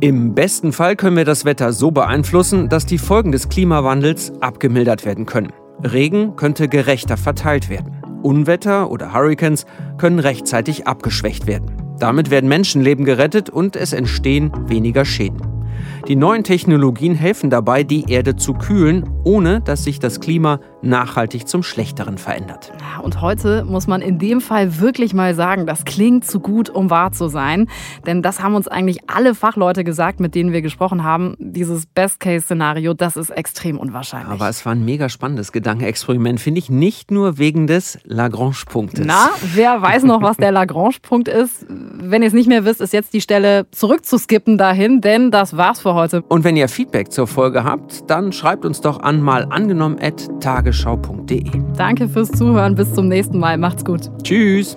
Im 0.00 0.34
besten 0.34 0.72
Fall 0.72 0.96
können 0.96 1.18
wir 1.18 1.26
das 1.26 1.44
Wetter 1.44 1.74
so 1.74 1.90
beeinflussen, 1.90 2.70
dass 2.70 2.86
die 2.86 2.96
Folgen 2.96 3.30
des 3.30 3.50
Klimawandels 3.50 4.32
abgemildert 4.40 5.04
werden 5.04 5.26
können. 5.26 5.52
Regen 5.84 6.34
könnte 6.36 6.66
gerechter 6.66 7.18
verteilt 7.18 7.68
werden. 7.68 7.94
Unwetter 8.22 8.90
oder 8.90 9.12
Hurricanes 9.12 9.66
können 9.98 10.18
rechtzeitig 10.18 10.86
abgeschwächt 10.86 11.46
werden. 11.46 11.70
Damit 11.98 12.30
werden 12.30 12.48
Menschenleben 12.48 13.04
gerettet 13.04 13.50
und 13.50 13.76
es 13.76 13.92
entstehen 13.92 14.50
weniger 14.66 15.04
Schäden. 15.04 15.42
Die 16.08 16.16
neuen 16.16 16.42
Technologien 16.42 17.14
helfen 17.14 17.50
dabei, 17.50 17.82
die 17.82 18.10
Erde 18.10 18.36
zu 18.36 18.54
kühlen, 18.54 19.10
ohne 19.24 19.60
dass 19.60 19.84
sich 19.84 19.98
das 19.98 20.20
Klima 20.20 20.60
nachhaltig 20.82 21.48
zum 21.48 21.62
Schlechteren 21.62 22.18
verändert. 22.18 22.72
Und 23.02 23.20
heute 23.20 23.64
muss 23.64 23.86
man 23.86 24.00
in 24.00 24.18
dem 24.18 24.40
Fall 24.40 24.80
wirklich 24.80 25.14
mal 25.14 25.34
sagen, 25.34 25.66
das 25.66 25.84
klingt 25.84 26.24
zu 26.24 26.40
gut, 26.40 26.70
um 26.70 26.90
wahr 26.90 27.12
zu 27.12 27.28
sein. 27.28 27.68
Denn 28.06 28.22
das 28.22 28.42
haben 28.42 28.54
uns 28.54 28.68
eigentlich 28.68 29.08
alle 29.08 29.34
Fachleute 29.34 29.84
gesagt, 29.84 30.20
mit 30.20 30.34
denen 30.34 30.52
wir 30.52 30.62
gesprochen 30.62 31.04
haben. 31.04 31.36
Dieses 31.38 31.86
Best-Case-Szenario, 31.86 32.94
das 32.94 33.16
ist 33.16 33.30
extrem 33.30 33.78
unwahrscheinlich. 33.78 34.32
Aber 34.32 34.48
es 34.48 34.64
war 34.64 34.72
ein 34.72 34.84
mega 34.84 35.08
spannendes 35.08 35.52
Gedankenexperiment, 35.52 36.40
finde 36.40 36.58
ich, 36.58 36.70
nicht 36.70 37.10
nur 37.10 37.38
wegen 37.38 37.66
des 37.66 37.98
Lagrange-Punktes. 38.04 39.04
Na, 39.06 39.30
wer 39.54 39.80
weiß 39.82 40.04
noch, 40.04 40.22
was 40.22 40.36
der 40.36 40.52
Lagrange-Punkt 40.58 41.28
ist? 41.28 41.66
Wenn 41.68 42.22
ihr 42.22 42.28
es 42.28 42.34
nicht 42.34 42.48
mehr 42.48 42.64
wisst, 42.64 42.80
ist 42.80 42.92
jetzt 42.92 43.12
die 43.12 43.20
Stelle 43.20 43.66
zurückzuskippen 43.70 44.58
dahin, 44.58 45.00
denn 45.00 45.30
das 45.30 45.56
war's 45.56 45.80
für 45.80 45.94
heute. 45.94 46.22
Und 46.28 46.44
wenn 46.44 46.56
ihr 46.56 46.68
Feedback 46.68 47.12
zur 47.12 47.26
Folge 47.26 47.64
habt, 47.64 48.08
dann 48.10 48.32
schreibt 48.32 48.64
uns 48.64 48.80
doch 48.80 49.00
an 49.00 49.20
mal 49.20 49.46
angenommen 49.50 49.98
at 50.00 50.28
tagesschau.de. 50.68 51.44
Danke 51.76 52.08
fürs 52.08 52.30
Zuhören. 52.30 52.74
Bis 52.74 52.92
zum 52.92 53.08
nächsten 53.08 53.38
Mal. 53.38 53.56
Macht's 53.58 53.84
gut. 53.84 54.10
Tschüss. 54.22 54.76